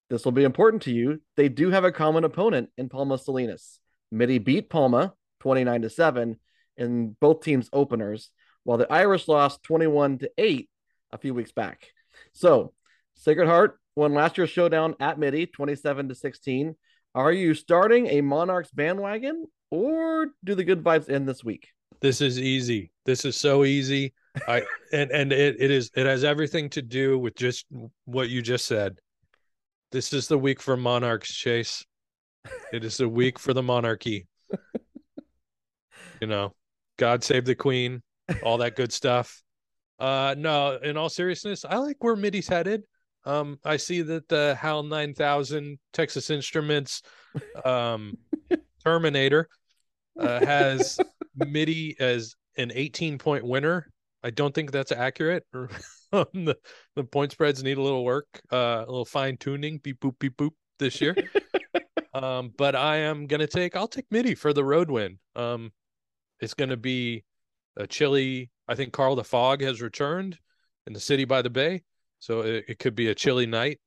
this 0.09 0.23
will 0.23 0.31
be 0.31 0.45
important 0.45 0.83
to 0.83 0.93
you. 0.93 1.19
They 1.35 1.49
do 1.49 1.69
have 1.71 1.83
a 1.83 1.91
common 1.91 2.23
opponent 2.23 2.69
in 2.77 2.87
Palma 2.87 3.17
Salinas. 3.17 3.79
Mitty 4.11 4.37
beat 4.37 4.69
Palma 4.69 5.13
29 5.41 5.81
to 5.81 5.89
7 5.89 6.39
in 6.77 7.15
both 7.19 7.41
teams' 7.41 7.69
openers, 7.73 8.29
while 8.63 8.77
the 8.77 8.91
Irish 8.91 9.27
lost 9.27 9.63
21 9.63 10.19
to 10.19 10.31
8 10.37 10.69
a 11.11 11.17
few 11.17 11.33
weeks 11.33 11.51
back. 11.51 11.87
So, 12.33 12.73
Sacred 13.15 13.47
Heart 13.47 13.79
won 13.95 14.13
last 14.13 14.37
year's 14.37 14.49
showdown 14.49 14.95
at 14.99 15.19
Mitty 15.19 15.45
27 15.45 16.09
to 16.09 16.15
16. 16.15 16.75
Are 17.15 17.31
you 17.31 17.53
starting 17.53 18.07
a 18.07 18.19
Monarchs 18.19 18.71
bandwagon 18.71 19.45
or 19.71 20.27
do 20.43 20.53
the 20.53 20.65
good 20.65 20.83
vibes 20.83 21.09
end 21.09 21.29
this 21.29 21.45
week? 21.45 21.69
This 22.01 22.19
is 22.19 22.37
easy. 22.37 22.91
This 23.05 23.23
is 23.23 23.37
so 23.37 23.63
easy. 23.63 24.13
I 24.49 24.63
and 24.91 25.09
and 25.11 25.31
it, 25.31 25.55
it 25.57 25.71
is 25.71 25.89
it 25.95 26.05
has 26.05 26.25
everything 26.25 26.69
to 26.71 26.81
do 26.81 27.17
with 27.17 27.35
just 27.35 27.67
what 28.03 28.29
you 28.29 28.41
just 28.41 28.65
said. 28.65 28.99
This 29.93 30.11
is 30.11 30.27
the 30.27 30.37
week 30.37 30.61
for 30.61 30.75
monarchs, 30.75 31.33
Chase. 31.33 31.85
It 32.73 32.83
is 32.83 32.97
the 32.97 33.07
week 33.07 33.39
for 33.39 33.53
the 33.53 33.63
monarchy. 33.63 34.27
you 36.19 36.27
know, 36.27 36.53
God 36.97 37.23
save 37.23 37.45
the 37.45 37.55
queen, 37.55 38.03
all 38.43 38.57
that 38.57 38.75
good 38.75 38.91
stuff. 38.91 39.41
Uh 39.99 40.35
no, 40.37 40.77
in 40.83 40.97
all 40.97 41.07
seriousness, 41.07 41.63
I 41.63 41.77
like 41.77 42.03
where 42.03 42.17
Mitty's 42.17 42.49
headed. 42.49 42.83
Um, 43.25 43.59
I 43.65 43.77
see 43.77 44.01
that 44.03 44.29
the 44.29 44.55
HAL 44.59 44.83
9000 44.83 45.79
Texas 45.93 46.29
Instruments 46.29 47.01
um, 47.63 48.17
Terminator 48.83 49.49
uh, 50.19 50.45
has 50.45 50.99
Mitty 51.35 51.95
as 51.99 52.35
an 52.57 52.71
18 52.73 53.17
point 53.17 53.43
winner. 53.43 53.91
I 54.23 54.29
don't 54.29 54.53
think 54.53 54.71
that's 54.71 54.91
accurate. 54.91 55.43
the, 55.53 56.57
the 56.95 57.03
point 57.03 57.31
spreads 57.31 57.63
need 57.63 57.77
a 57.77 57.81
little 57.81 58.05
work, 58.05 58.27
uh, 58.51 58.83
a 58.85 58.89
little 58.89 59.05
fine 59.05 59.37
tuning, 59.37 59.79
beep 59.79 59.99
boop 59.99 60.17
beep 60.19 60.37
boop 60.37 60.51
this 60.79 61.01
year. 61.01 61.15
um, 62.13 62.51
but 62.57 62.75
I 62.75 62.97
am 62.97 63.27
gonna 63.27 63.47
take 63.47 63.75
I'll 63.75 63.87
take 63.87 64.05
Mitty 64.11 64.35
for 64.35 64.53
the 64.53 64.63
road 64.63 64.89
win. 64.89 65.19
Um, 65.35 65.71
it's 66.39 66.53
gonna 66.53 66.77
be 66.77 67.23
a 67.75 67.87
chilly. 67.87 68.49
I 68.67 68.75
think 68.75 68.93
Karl 68.93 69.15
the 69.15 69.23
Fog 69.23 69.61
has 69.61 69.81
returned 69.81 70.37
in 70.87 70.93
the 70.93 70.99
city 70.99 71.25
by 71.25 71.41
the 71.41 71.49
bay. 71.49 71.83
So 72.19 72.41
it, 72.41 72.65
it 72.67 72.79
could 72.79 72.95
be 72.95 73.09
a 73.09 73.15
chilly 73.15 73.45
night 73.45 73.79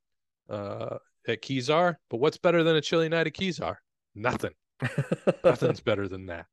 uh, 0.49 0.99
at 1.27 1.43
Kezar. 1.43 1.97
But 2.11 2.19
what's 2.19 2.39
better 2.39 2.63
than 2.63 2.77
a 2.77 2.81
chilly 2.81 3.09
night 3.09 3.27
at 3.27 3.35
Kezar? 3.35 3.77
Nothing. 4.15 4.53
Nothing's 5.45 5.81
better 5.81 6.09
than 6.09 6.27
that. 6.27 6.47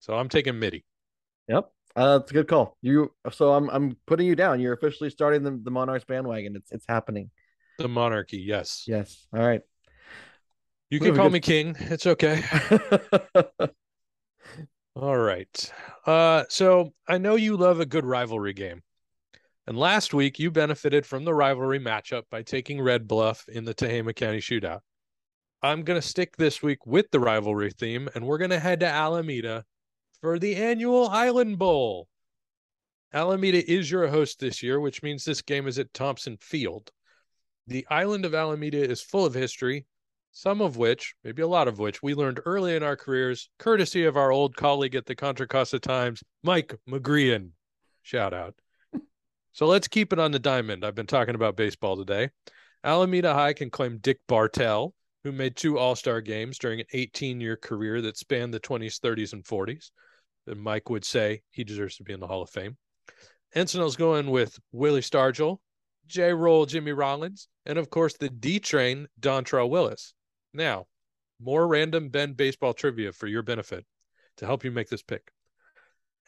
So 0.00 0.14
I'm 0.14 0.28
taking 0.28 0.58
Mitty. 0.58 0.84
Yep. 1.48 1.70
Uh, 1.96 2.20
it's 2.22 2.30
a 2.30 2.34
good 2.34 2.48
call. 2.48 2.76
You 2.82 3.12
so 3.32 3.52
I'm 3.52 3.68
I'm 3.70 3.96
putting 4.06 4.26
you 4.26 4.36
down. 4.36 4.60
You're 4.60 4.72
officially 4.72 5.10
starting 5.10 5.42
the, 5.42 5.58
the 5.62 5.70
Monarchs 5.70 6.04
bandwagon. 6.04 6.56
It's 6.56 6.70
it's 6.70 6.84
happening. 6.88 7.30
The 7.78 7.88
monarchy, 7.88 8.38
yes. 8.38 8.84
Yes. 8.86 9.26
All 9.34 9.40
right. 9.40 9.62
You 10.90 11.00
can 11.00 11.16
call 11.16 11.26
good... 11.26 11.32
me 11.32 11.40
king. 11.40 11.76
It's 11.78 12.06
okay. 12.06 12.42
All 14.94 15.16
right. 15.16 15.72
Uh 16.06 16.44
so 16.48 16.92
I 17.08 17.18
know 17.18 17.36
you 17.36 17.56
love 17.56 17.80
a 17.80 17.86
good 17.86 18.04
rivalry 18.04 18.52
game. 18.52 18.82
And 19.70 19.78
last 19.78 20.12
week, 20.12 20.40
you 20.40 20.50
benefited 20.50 21.06
from 21.06 21.24
the 21.24 21.32
rivalry 21.32 21.78
matchup 21.78 22.24
by 22.28 22.42
taking 22.42 22.82
Red 22.82 23.06
Bluff 23.06 23.48
in 23.48 23.64
the 23.64 23.72
Tehama 23.72 24.12
County 24.16 24.40
Shootout. 24.40 24.80
I'm 25.62 25.84
going 25.84 26.00
to 26.00 26.04
stick 26.04 26.36
this 26.36 26.60
week 26.60 26.84
with 26.86 27.08
the 27.12 27.20
rivalry 27.20 27.70
theme, 27.70 28.08
and 28.16 28.26
we're 28.26 28.38
going 28.38 28.50
to 28.50 28.58
head 28.58 28.80
to 28.80 28.86
Alameda 28.86 29.64
for 30.20 30.40
the 30.40 30.56
annual 30.56 31.06
Island 31.06 31.60
Bowl. 31.60 32.08
Alameda 33.14 33.70
is 33.70 33.88
your 33.88 34.08
host 34.08 34.40
this 34.40 34.60
year, 34.60 34.80
which 34.80 35.04
means 35.04 35.24
this 35.24 35.40
game 35.40 35.68
is 35.68 35.78
at 35.78 35.94
Thompson 35.94 36.36
Field. 36.40 36.90
The 37.68 37.86
island 37.88 38.24
of 38.24 38.34
Alameda 38.34 38.82
is 38.82 39.00
full 39.00 39.24
of 39.24 39.34
history, 39.34 39.86
some 40.32 40.60
of 40.60 40.78
which, 40.78 41.14
maybe 41.22 41.42
a 41.42 41.46
lot 41.46 41.68
of 41.68 41.78
which, 41.78 42.02
we 42.02 42.14
learned 42.14 42.40
early 42.44 42.74
in 42.74 42.82
our 42.82 42.96
careers, 42.96 43.48
courtesy 43.60 44.04
of 44.04 44.16
our 44.16 44.32
old 44.32 44.56
colleague 44.56 44.96
at 44.96 45.06
the 45.06 45.14
Contra 45.14 45.46
Costa 45.46 45.78
Times, 45.78 46.24
Mike 46.42 46.74
McGrean. 46.88 47.50
Shout 48.02 48.34
out. 48.34 48.56
So 49.52 49.66
let's 49.66 49.88
keep 49.88 50.12
it 50.12 50.18
on 50.18 50.32
the 50.32 50.38
diamond. 50.38 50.84
I've 50.84 50.94
been 50.94 51.06
talking 51.06 51.34
about 51.34 51.56
baseball 51.56 51.96
today. 51.96 52.30
Alameda 52.84 53.34
High 53.34 53.52
can 53.52 53.70
claim 53.70 53.98
Dick 53.98 54.20
Bartell, 54.26 54.94
who 55.24 55.32
made 55.32 55.56
two 55.56 55.78
All 55.78 55.96
Star 55.96 56.20
games 56.20 56.58
during 56.58 56.80
an 56.80 56.86
18 56.92 57.40
year 57.40 57.56
career 57.56 58.00
that 58.02 58.16
spanned 58.16 58.54
the 58.54 58.60
20s, 58.60 59.00
30s, 59.00 59.32
and 59.32 59.44
40s. 59.44 59.90
And 60.46 60.60
Mike 60.60 60.88
would 60.88 61.04
say 61.04 61.42
he 61.50 61.64
deserves 61.64 61.96
to 61.96 62.04
be 62.04 62.12
in 62.12 62.20
the 62.20 62.26
Hall 62.26 62.42
of 62.42 62.50
Fame. 62.50 62.76
Encinal's 63.54 63.96
going 63.96 64.30
with 64.30 64.58
Willie 64.72 65.00
Stargell, 65.00 65.58
J. 66.06 66.32
Roll, 66.32 66.66
Jimmy 66.66 66.92
Rollins, 66.92 67.48
and 67.66 67.78
of 67.78 67.90
course 67.90 68.16
the 68.16 68.30
D 68.30 68.60
Train, 68.60 69.08
Dontrelle 69.20 69.68
Willis. 69.68 70.14
Now, 70.54 70.86
more 71.40 71.66
random 71.66 72.08
Ben 72.08 72.32
baseball 72.32 72.74
trivia 72.74 73.12
for 73.12 73.26
your 73.26 73.42
benefit 73.42 73.84
to 74.36 74.46
help 74.46 74.64
you 74.64 74.70
make 74.70 74.88
this 74.88 75.02
pick. 75.02 75.32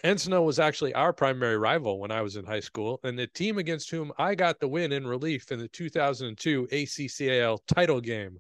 Encinal 0.05 0.45
was 0.45 0.59
actually 0.59 0.95
our 0.95 1.13
primary 1.13 1.57
rival 1.57 2.01
when 2.01 2.11
I 2.11 2.23
was 2.23 2.35
in 2.35 2.45
high 2.45 2.61
school, 2.61 2.99
and 3.05 3.17
the 3.17 3.29
team 3.29 3.59
against 3.59 3.91
whom 3.91 4.13
I 4.19 4.35
got 4.35 4.59
the 4.59 4.67
win 4.67 4.91
in 4.91 5.07
relief 5.07 5.53
in 5.53 5.61
the 5.61 5.69
2002 5.69 6.67
ACCAL 6.73 7.61
title 7.69 8.01
game. 8.01 8.39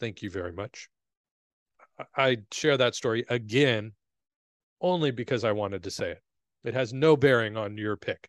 Thank 0.00 0.22
you 0.22 0.30
very 0.30 0.52
much. 0.52 0.88
I 2.16 2.38
share 2.50 2.76
that 2.76 2.96
story 2.96 3.24
again 3.28 3.92
only 4.80 5.12
because 5.12 5.44
I 5.44 5.52
wanted 5.52 5.84
to 5.84 5.90
say 5.90 6.10
it. 6.10 6.22
It 6.64 6.74
has 6.74 6.92
no 6.92 7.16
bearing 7.16 7.56
on 7.56 7.78
your 7.78 7.96
pick. 7.96 8.28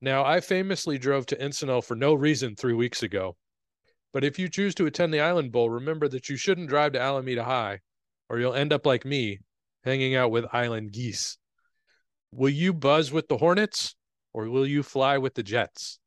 Now, 0.00 0.24
I 0.24 0.40
famously 0.40 0.98
drove 0.98 1.26
to 1.26 1.36
Encinal 1.36 1.84
for 1.84 1.94
no 1.94 2.14
reason 2.14 2.56
three 2.56 2.72
weeks 2.72 3.02
ago. 3.02 3.36
But 4.12 4.24
if 4.24 4.38
you 4.38 4.48
choose 4.48 4.74
to 4.76 4.86
attend 4.86 5.12
the 5.12 5.20
Island 5.20 5.52
Bowl, 5.52 5.68
remember 5.68 6.08
that 6.08 6.28
you 6.28 6.36
shouldn't 6.36 6.68
drive 6.68 6.92
to 6.92 7.00
Alameda 7.00 7.44
High, 7.44 7.80
or 8.30 8.38
you'll 8.38 8.54
end 8.54 8.72
up 8.72 8.86
like 8.86 9.04
me, 9.04 9.40
hanging 9.82 10.14
out 10.14 10.30
with 10.30 10.46
island 10.52 10.92
geese. 10.92 11.36
Will 12.36 12.50
you 12.50 12.72
buzz 12.72 13.12
with 13.12 13.28
the 13.28 13.36
Hornets, 13.36 13.94
or 14.32 14.48
will 14.48 14.66
you 14.66 14.82
fly 14.82 15.18
with 15.18 15.34
the 15.34 15.42
Jets? 15.42 16.00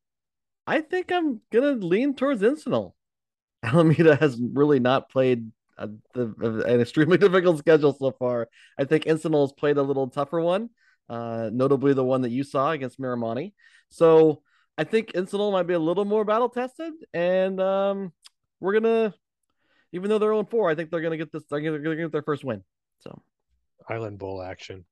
I 0.66 0.82
think 0.82 1.10
I'm 1.10 1.40
gonna 1.50 1.72
lean 1.72 2.14
towards 2.14 2.42
Encinal. 2.42 2.92
Alameda 3.62 4.14
has 4.16 4.38
really 4.38 4.78
not 4.78 5.10
played 5.10 5.50
a, 5.78 5.88
the, 6.14 6.64
an 6.66 6.80
extremely 6.80 7.16
difficult 7.18 7.58
schedule 7.58 7.94
so 7.94 8.12
far. 8.12 8.48
I 8.78 8.84
think 8.84 9.04
Encinal 9.04 9.44
has 9.44 9.52
played 9.52 9.78
a 9.78 9.82
little 9.82 10.08
tougher 10.08 10.40
one, 10.40 10.68
uh, 11.08 11.48
notably 11.52 11.94
the 11.94 12.04
one 12.04 12.22
that 12.22 12.30
you 12.30 12.44
saw 12.44 12.72
against 12.72 13.00
Miramonte. 13.00 13.54
So 13.88 14.42
I 14.76 14.84
think 14.84 15.12
Encinal 15.12 15.50
might 15.50 15.66
be 15.66 15.74
a 15.74 15.78
little 15.78 16.04
more 16.04 16.26
battle 16.26 16.50
tested, 16.50 16.92
and 17.14 17.58
um, 17.58 18.12
we're 18.60 18.74
gonna, 18.74 19.14
even 19.92 20.10
though 20.10 20.18
they're 20.18 20.34
on 20.34 20.44
4, 20.44 20.70
I 20.70 20.74
think 20.74 20.90
they're 20.90 21.00
gonna 21.00 21.16
get 21.16 21.32
this. 21.32 21.44
They're 21.48 21.60
gonna, 21.60 21.78
they're 21.78 21.94
gonna 21.94 21.96
get 21.96 22.12
their 22.12 22.22
first 22.22 22.44
win. 22.44 22.62
So 22.98 23.22
Island 23.88 24.18
Bowl 24.18 24.42
action. 24.42 24.84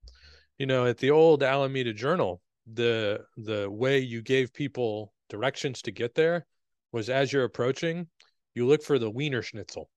You 0.59 0.67
know, 0.67 0.87
at 0.87 0.99
the 0.99 1.11
old 1.11 1.43
Alameda 1.43 1.93
Journal, 1.93 2.41
the 2.73 3.25
the 3.37 3.71
way 3.71 3.99
you 3.99 4.23
gave 4.23 4.53
people 4.53 5.13
directions 5.29 5.83
to 5.83 5.91
get 5.91 6.15
there 6.15 6.47
was 6.93 7.11
as 7.11 7.33
you're 7.33 7.45
approaching, 7.45 8.09
you 8.55 8.67
look 8.67 8.83
for 8.83 8.99
the 8.99 9.11
Wiener 9.11 9.43
Schnitzel, 9.43 9.91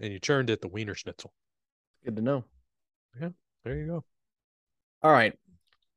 and 0.00 0.12
you 0.12 0.18
turned 0.18 0.50
at 0.50 0.60
the 0.60 0.68
Wiener 0.68 0.94
Schnitzel. 0.94 1.32
Good 2.04 2.16
to 2.16 2.22
know. 2.22 2.44
Yeah, 3.20 3.30
there 3.64 3.76
you 3.76 3.86
go. 3.86 4.04
All 5.02 5.12
right, 5.12 5.32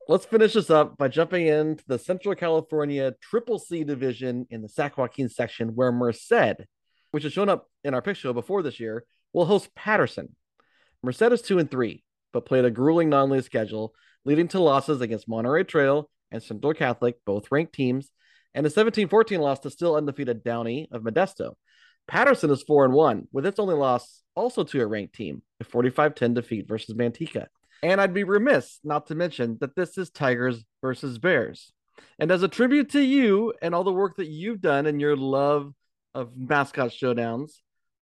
let's 0.08 0.26
finish 0.26 0.54
this 0.54 0.70
up 0.70 0.98
by 0.98 1.10
jumping 1.10 1.48
into 1.48 1.84
the 1.88 2.00
Central 2.00 2.34
California 2.34 3.14
Triple 3.22 3.60
C 3.60 3.84
division 3.84 4.48
in 4.50 4.62
the 4.62 4.70
Sac 4.70 4.98
Joaquin 4.98 5.28
section, 5.28 5.76
where 5.76 5.92
Merced, 5.92 6.62
which 7.12 7.24
has 7.24 7.34
shown 7.34 7.50
up 7.50 7.68
in 7.84 7.94
our 7.94 8.02
pick 8.02 8.16
show 8.16 8.32
before 8.32 8.64
this 8.64 8.80
year, 8.80 9.04
will 9.34 9.46
host 9.46 9.74
Patterson. 9.76 10.36
Merced 11.04 11.24
is 11.24 11.42
two 11.42 11.60
and 11.60 11.70
three, 11.70 12.04
but 12.34 12.46
played 12.46 12.66
a 12.66 12.72
grueling 12.72 13.10
non-league 13.10 13.44
schedule, 13.44 13.94
leading 14.26 14.48
to 14.50 14.60
losses 14.60 15.02
against 15.02 15.28
Monterey 15.28 15.64
Trail 15.64 16.10
and 16.32 16.42
Central 16.42 16.74
Catholic, 16.74 17.18
both 17.26 17.52
ranked 17.52 17.74
teams, 17.74 18.12
and 18.54 18.66
a 18.66 18.70
17-14 18.70 19.40
loss 19.40 19.60
to 19.60 19.70
still 19.70 19.96
undefeated 19.96 20.44
Downey 20.44 20.88
of 20.92 21.04
Modesto. 21.04 21.54
Patterson 22.08 22.50
is 22.50 22.64
4 22.64 22.86
and 22.86 22.94
1, 22.94 23.28
with 23.32 23.46
its 23.46 23.60
only 23.60 23.76
loss 23.76 24.24
also 24.36 24.64
to 24.64 24.82
a 24.82 24.88
ranked 24.88 25.16
team, 25.16 25.42
a 25.60 25.64
45-10 25.64 26.34
defeat 26.34 26.68
versus 26.68 26.96
Manteca. 26.96 27.48
And 27.84 28.00
I'd 28.00 28.14
be 28.14 28.24
remiss 28.24 28.80
not 28.84 29.08
to 29.08 29.16
mention 29.16 29.58
that 29.62 29.76
this 29.76 29.98
is 29.98 30.10
Tigers 30.10 30.64
versus 30.82 31.18
Bears. 31.18 31.72
And 32.20 32.32
as 32.32 32.44
a 32.44 32.48
tribute 32.48 32.92
to 32.92 33.02
you 33.02 33.54
and 33.62 33.74
all 33.74 33.84
the 33.84 33.92
work 33.92 34.18
that 34.18 34.28
you've 34.28 34.62
done 34.62 34.86
and 34.86 35.02
your 35.02 35.16
love 35.16 35.74
of 36.14 36.32
mascot 36.36 36.92
showdowns, 36.92 37.54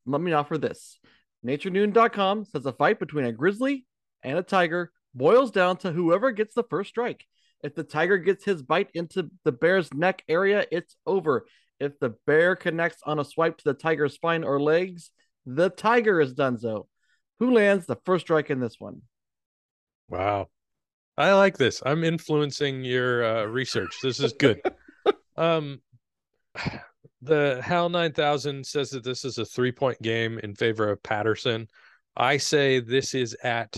let 0.05 0.21
me 0.21 0.33
offer 0.33 0.57
this. 0.57 0.99
NatureNoon.com 1.45 2.45
says 2.45 2.65
a 2.65 2.73
fight 2.73 2.99
between 2.99 3.25
a 3.25 3.31
grizzly 3.31 3.85
and 4.23 4.37
a 4.37 4.43
tiger 4.43 4.91
boils 5.13 5.51
down 5.51 5.77
to 5.77 5.91
whoever 5.91 6.31
gets 6.31 6.53
the 6.53 6.63
first 6.63 6.89
strike. 6.89 7.25
If 7.63 7.75
the 7.75 7.83
tiger 7.83 8.17
gets 8.17 8.45
his 8.45 8.61
bite 8.61 8.89
into 8.93 9.29
the 9.43 9.51
bear's 9.51 9.93
neck 9.93 10.23
area, 10.27 10.65
it's 10.71 10.95
over. 11.05 11.47
If 11.79 11.99
the 11.99 12.15
bear 12.25 12.55
connects 12.55 13.01
on 13.05 13.19
a 13.19 13.25
swipe 13.25 13.57
to 13.57 13.63
the 13.63 13.73
tiger's 13.73 14.13
spine 14.13 14.43
or 14.43 14.61
legs, 14.61 15.11
the 15.45 15.69
tiger 15.69 16.21
is 16.21 16.33
done 16.33 16.57
so. 16.57 16.87
Who 17.39 17.51
lands 17.51 17.85
the 17.85 17.97
first 18.05 18.25
strike 18.25 18.49
in 18.49 18.59
this 18.59 18.75
one? 18.79 19.01
Wow. 20.09 20.47
I 21.17 21.33
like 21.33 21.57
this. 21.57 21.81
I'm 21.85 22.03
influencing 22.03 22.83
your 22.83 23.25
uh, 23.25 23.45
research. 23.45 23.97
This 24.03 24.19
is 24.19 24.33
good. 24.33 24.61
um, 25.35 25.81
the 27.21 27.61
Hal 27.63 27.89
9000 27.89 28.65
says 28.65 28.91
that 28.91 29.03
this 29.03 29.25
is 29.25 29.37
a 29.39 29.45
three 29.45 29.71
point 29.71 30.01
game 30.01 30.39
in 30.39 30.53
favor 30.53 30.89
of 30.89 31.01
Patterson. 31.01 31.67
I 32.15 32.37
say 32.37 32.79
this 32.79 33.13
is 33.15 33.35
at 33.43 33.77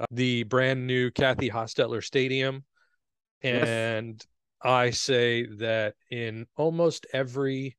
uh, 0.00 0.06
the 0.10 0.44
brand 0.44 0.86
new 0.86 1.10
Kathy 1.10 1.50
Hostetler 1.50 2.02
Stadium. 2.02 2.64
And 3.42 4.14
yes. 4.14 4.26
I 4.62 4.90
say 4.90 5.46
that 5.58 5.94
in 6.10 6.46
almost 6.56 7.06
every 7.12 7.76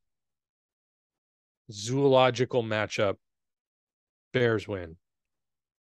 zoological 1.71 2.63
matchup, 2.63 3.15
Bears 4.34 4.67
win 4.67 4.97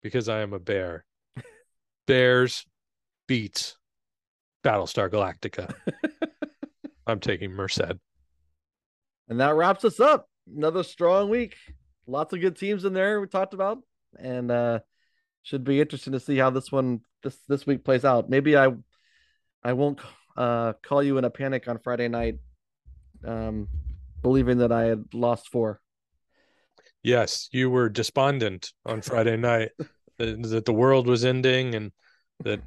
because 0.01 0.27
I 0.27 0.41
am 0.41 0.53
a 0.53 0.59
bear. 0.59 1.05
Bears 2.07 2.65
beats 3.27 3.77
Battlestar 4.63 5.09
Galactica. 5.09 5.73
I'm 7.07 7.19
taking 7.19 7.51
Merced. 7.51 7.93
And 9.29 9.39
that 9.39 9.55
wraps 9.55 9.85
us 9.85 9.99
up. 9.99 10.27
Another 10.53 10.83
strong 10.83 11.29
week. 11.29 11.55
Lots 12.07 12.33
of 12.33 12.41
good 12.41 12.57
teams 12.57 12.83
in 12.83 12.93
there 12.93 13.21
we 13.21 13.27
talked 13.27 13.53
about. 13.53 13.79
And 14.19 14.51
uh 14.51 14.79
should 15.43 15.63
be 15.63 15.81
interesting 15.81 16.13
to 16.13 16.19
see 16.19 16.37
how 16.37 16.49
this 16.49 16.71
one 16.71 17.01
this 17.23 17.37
this 17.47 17.65
week 17.65 17.83
plays 17.83 18.05
out. 18.05 18.29
Maybe 18.29 18.57
I 18.57 18.69
I 19.63 19.73
won't 19.73 19.99
uh 20.37 20.73
call 20.81 21.03
you 21.03 21.17
in 21.17 21.25
a 21.25 21.29
panic 21.29 21.67
on 21.67 21.77
Friday 21.79 22.07
night 22.07 22.35
um 23.25 23.67
believing 24.21 24.59
that 24.59 24.71
I 24.71 24.83
had 24.85 25.05
lost 25.13 25.49
four. 25.49 25.79
Yes, 27.03 27.49
you 27.51 27.69
were 27.69 27.89
despondent 27.89 28.73
on 28.85 29.01
Friday 29.01 29.37
night 29.37 29.71
that 30.17 30.65
the 30.65 30.73
world 30.73 31.07
was 31.07 31.25
ending 31.25 31.73
and 31.75 31.91
that 32.43 32.61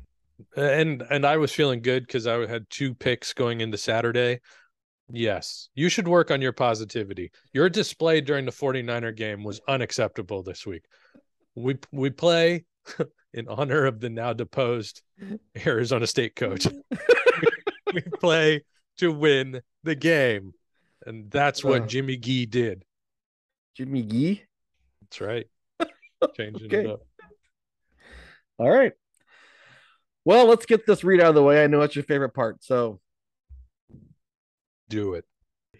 and 0.56 1.02
and 1.10 1.24
I 1.24 1.36
was 1.36 1.52
feeling 1.52 1.80
good 1.80 2.06
because 2.06 2.26
I 2.26 2.46
had 2.46 2.68
two 2.68 2.94
picks 2.94 3.32
going 3.32 3.60
into 3.60 3.78
Saturday. 3.78 4.40
Yes, 5.10 5.68
you 5.74 5.88
should 5.88 6.08
work 6.08 6.30
on 6.30 6.40
your 6.40 6.52
positivity. 6.52 7.30
Your 7.52 7.68
display 7.68 8.20
during 8.20 8.46
the 8.46 8.50
49er 8.50 9.14
game 9.14 9.44
was 9.44 9.60
unacceptable 9.68 10.42
this 10.42 10.66
week. 10.66 10.84
We 11.54 11.78
we 11.92 12.10
play 12.10 12.64
in 13.32 13.48
honor 13.48 13.86
of 13.86 14.00
the 14.00 14.10
now 14.10 14.32
deposed 14.32 15.02
Arizona 15.66 16.06
State 16.06 16.36
coach. 16.36 16.66
we 17.94 18.00
play 18.20 18.64
to 18.98 19.12
win 19.12 19.60
the 19.82 19.94
game. 19.94 20.52
And 21.06 21.30
that's 21.30 21.62
what 21.62 21.82
uh, 21.82 21.86
Jimmy 21.86 22.16
G 22.16 22.46
did. 22.46 22.84
Jimmy 23.76 24.02
G? 24.02 24.42
That's 25.02 25.20
right. 25.20 25.46
Changing 26.36 26.66
okay. 26.66 26.80
it 26.80 26.90
up. 26.90 27.00
All 28.58 28.70
right. 28.70 28.92
Well, 30.24 30.46
let's 30.46 30.64
get 30.64 30.86
this 30.86 31.04
read 31.04 31.20
out 31.20 31.28
of 31.28 31.34
the 31.34 31.42
way. 31.42 31.62
I 31.62 31.66
know 31.66 31.82
it's 31.82 31.94
your 31.94 32.04
favorite 32.04 32.32
part. 32.32 32.64
So 32.64 33.00
do 34.88 35.14
it. 35.14 35.24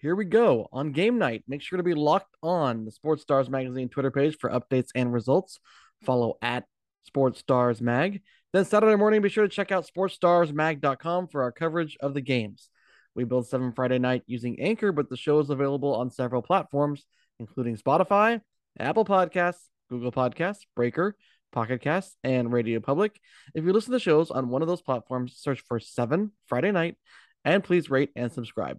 Here 0.05 0.15
we 0.15 0.25
go. 0.25 0.69
On 0.71 0.91
game 0.91 1.17
night, 1.17 1.43
make 1.47 1.63
sure 1.63 1.77
to 1.77 1.83
be 1.83 1.95
locked 1.95 2.35
on 2.43 2.85
the 2.85 2.91
Sports 2.91 3.23
Stars 3.23 3.49
Magazine 3.49 3.89
Twitter 3.89 4.11
page 4.11 4.37
for 4.37 4.51
updates 4.51 4.89
and 4.93 5.11
results. 5.11 5.59
Follow 6.03 6.37
at 6.43 6.65
Sports 7.05 7.39
Stars 7.39 7.81
Mag. 7.81 8.21
Then 8.53 8.65
Saturday 8.65 8.97
morning, 8.97 9.23
be 9.23 9.29
sure 9.29 9.47
to 9.47 9.49
check 9.49 9.71
out 9.71 9.87
sportsstarsmag.com 9.87 11.29
for 11.29 11.41
our 11.41 11.51
coverage 11.51 11.97
of 12.01 12.13
the 12.13 12.21
games. 12.21 12.69
We 13.15 13.23
build 13.23 13.47
seven 13.47 13.71
Friday 13.71 13.97
night 13.97 14.21
using 14.27 14.59
Anchor, 14.59 14.91
but 14.91 15.09
the 15.09 15.17
show 15.17 15.39
is 15.39 15.49
available 15.49 15.95
on 15.95 16.11
several 16.11 16.43
platforms, 16.43 17.03
including 17.39 17.75
Spotify, 17.75 18.41
Apple 18.79 19.05
Podcasts, 19.05 19.69
Google 19.89 20.11
Podcasts, 20.11 20.67
Breaker, 20.75 21.15
Pocket 21.51 21.81
Casts, 21.81 22.15
and 22.23 22.53
Radio 22.53 22.79
Public. 22.79 23.19
If 23.55 23.63
you 23.63 23.73
listen 23.73 23.93
to 23.93 23.99
shows 23.99 24.29
on 24.29 24.49
one 24.49 24.61
of 24.61 24.67
those 24.67 24.83
platforms, 24.83 25.35
search 25.35 25.63
for 25.67 25.79
7 25.79 26.31
Friday 26.45 26.71
Night 26.71 26.95
and 27.43 27.63
please 27.63 27.89
rate 27.89 28.11
and 28.15 28.31
subscribe. 28.31 28.77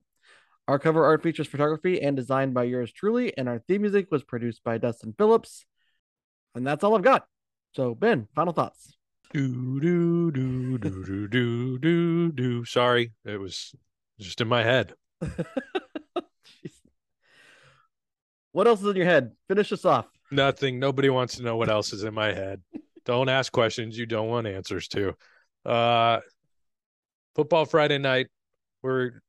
Our 0.68 0.79
cover 0.81 1.05
art 1.05 1.22
features 1.22 1.46
photography 1.46 2.02
and 2.02 2.16
designed 2.16 2.52
by 2.52 2.64
yours 2.64 2.90
truly, 2.90 3.37
and 3.38 3.48
our 3.48 3.61
theme 3.61 3.83
music 3.83 4.11
was 4.11 4.24
produced 4.24 4.64
by 4.64 4.79
Dustin 4.79 5.14
Phillips. 5.16 5.64
And 6.57 6.66
that's 6.66 6.83
all 6.83 6.96
I've 6.96 7.02
got. 7.02 7.26
So, 7.74 7.94
Ben, 7.94 8.26
final 8.35 8.52
thoughts. 8.52 8.96
Do 9.33 9.81
do 9.81 10.33
do 10.33 10.79
do 10.79 11.05
do 11.05 11.29
do 11.29 11.79
do 11.79 12.33
do. 12.33 12.64
Sorry, 12.64 13.12
it 13.24 13.38
was 13.38 13.74
just 14.18 14.40
in 14.40 14.48
my 14.48 14.62
head. 14.62 14.94
what 18.52 18.66
else 18.66 18.81
is 18.81 18.88
in 18.88 18.96
your 18.96 19.05
head? 19.05 19.33
Finish 19.48 19.70
us 19.72 19.85
off. 19.85 20.07
Nothing. 20.31 20.79
Nobody 20.79 21.11
wants 21.11 21.37
to 21.37 21.42
know 21.42 21.57
what 21.57 21.68
else 21.68 21.92
is 21.92 22.02
in 22.02 22.14
my 22.14 22.33
head. 22.33 22.62
don't 23.05 23.29
ask 23.29 23.52
questions 23.52 23.98
you 23.98 24.07
don't 24.07 24.29
want 24.29 24.46
answers 24.46 24.88
to. 24.88 25.14
Uh 25.64 26.20
football 27.35 27.66
Friday 27.66 27.98
night. 27.98 28.29
We're 28.83 29.20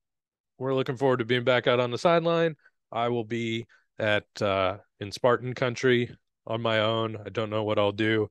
we're 0.58 0.74
looking 0.74 0.98
forward 0.98 1.20
to 1.20 1.26
being 1.26 1.44
back 1.44 1.68
out 1.68 1.80
on 1.80 1.92
the 1.92 1.98
sideline. 1.98 2.56
I 2.92 3.10
will 3.10 3.24
be 3.24 3.66
at 4.00 4.26
uh 4.42 4.78
in 5.00 5.12
Spartan 5.12 5.54
country 5.54 6.16
on 6.46 6.62
my 6.62 6.80
own. 6.80 7.18
I 7.26 7.30
don't 7.30 7.50
know 7.50 7.64
what 7.64 7.80
I'll 7.80 7.92
do. 7.92 8.30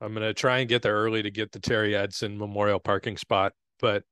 I'm 0.00 0.12
gonna 0.14 0.34
try 0.34 0.58
and 0.58 0.68
get 0.68 0.82
there 0.82 0.94
early 0.94 1.22
to 1.22 1.30
get 1.30 1.52
the 1.52 1.60
Terry 1.60 1.94
Edson 1.94 2.38
Memorial 2.38 2.78
parking 2.80 3.16
spot, 3.16 3.52
but 3.80 4.02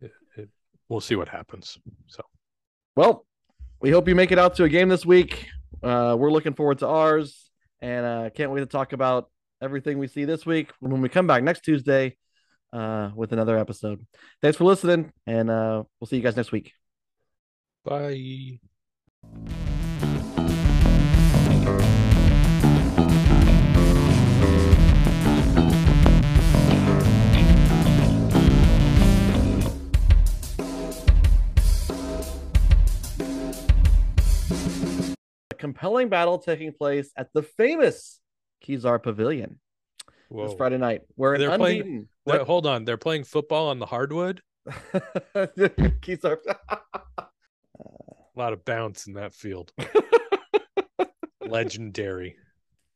it, 0.00 0.12
it, 0.36 0.48
we'll 0.88 1.00
see 1.00 1.16
what 1.16 1.28
happens. 1.28 1.78
So, 2.06 2.22
well, 2.96 3.26
we 3.80 3.90
hope 3.90 4.08
you 4.08 4.14
make 4.14 4.32
it 4.32 4.38
out 4.38 4.54
to 4.56 4.64
a 4.64 4.68
game 4.68 4.88
this 4.88 5.06
week. 5.06 5.48
Uh, 5.82 6.16
we're 6.18 6.32
looking 6.32 6.54
forward 6.54 6.78
to 6.78 6.86
ours. 6.86 7.50
and 7.80 8.04
uh, 8.06 8.30
can't 8.30 8.50
wait 8.50 8.60
to 8.60 8.66
talk 8.66 8.92
about 8.92 9.30
everything 9.62 9.98
we 9.98 10.06
see 10.08 10.24
this 10.24 10.46
week 10.46 10.70
when 10.80 11.00
we 11.00 11.08
come 11.08 11.26
back 11.26 11.42
next 11.42 11.64
Tuesday 11.64 12.16
uh, 12.72 13.10
with 13.14 13.32
another 13.32 13.58
episode. 13.58 14.04
Thanks 14.42 14.56
for 14.56 14.64
listening, 14.64 15.12
and 15.26 15.50
uh, 15.50 15.82
we'll 15.98 16.08
see 16.08 16.16
you 16.16 16.22
guys 16.22 16.36
next 16.36 16.52
week. 16.52 16.72
Bye. 17.84 18.60
A 35.50 35.54
compelling 35.56 36.08
battle 36.08 36.38
taking 36.38 36.72
place 36.72 37.10
at 37.16 37.32
the 37.32 37.42
famous 37.42 38.20
Kezar 38.64 39.02
Pavilion 39.02 39.58
Whoa. 40.28 40.48
this 40.48 40.56
Friday 40.56 40.78
night, 40.78 41.02
where 41.16 41.34
an 41.34 41.40
They're 41.40 41.56
playing- 41.58 41.80
unbeaten 41.82 42.08
Wait, 42.30 42.42
hold 42.42 42.66
on. 42.66 42.84
They're 42.84 42.96
playing 42.96 43.24
football 43.24 43.68
on 43.68 43.78
the 43.78 43.86
hardwood. 43.86 44.42
Kezar. 46.02 46.38
A 47.18 47.24
lot 48.36 48.52
of 48.52 48.64
bounce 48.64 49.06
in 49.06 49.14
that 49.14 49.34
field. 49.34 49.72
Legendary. 51.40 52.36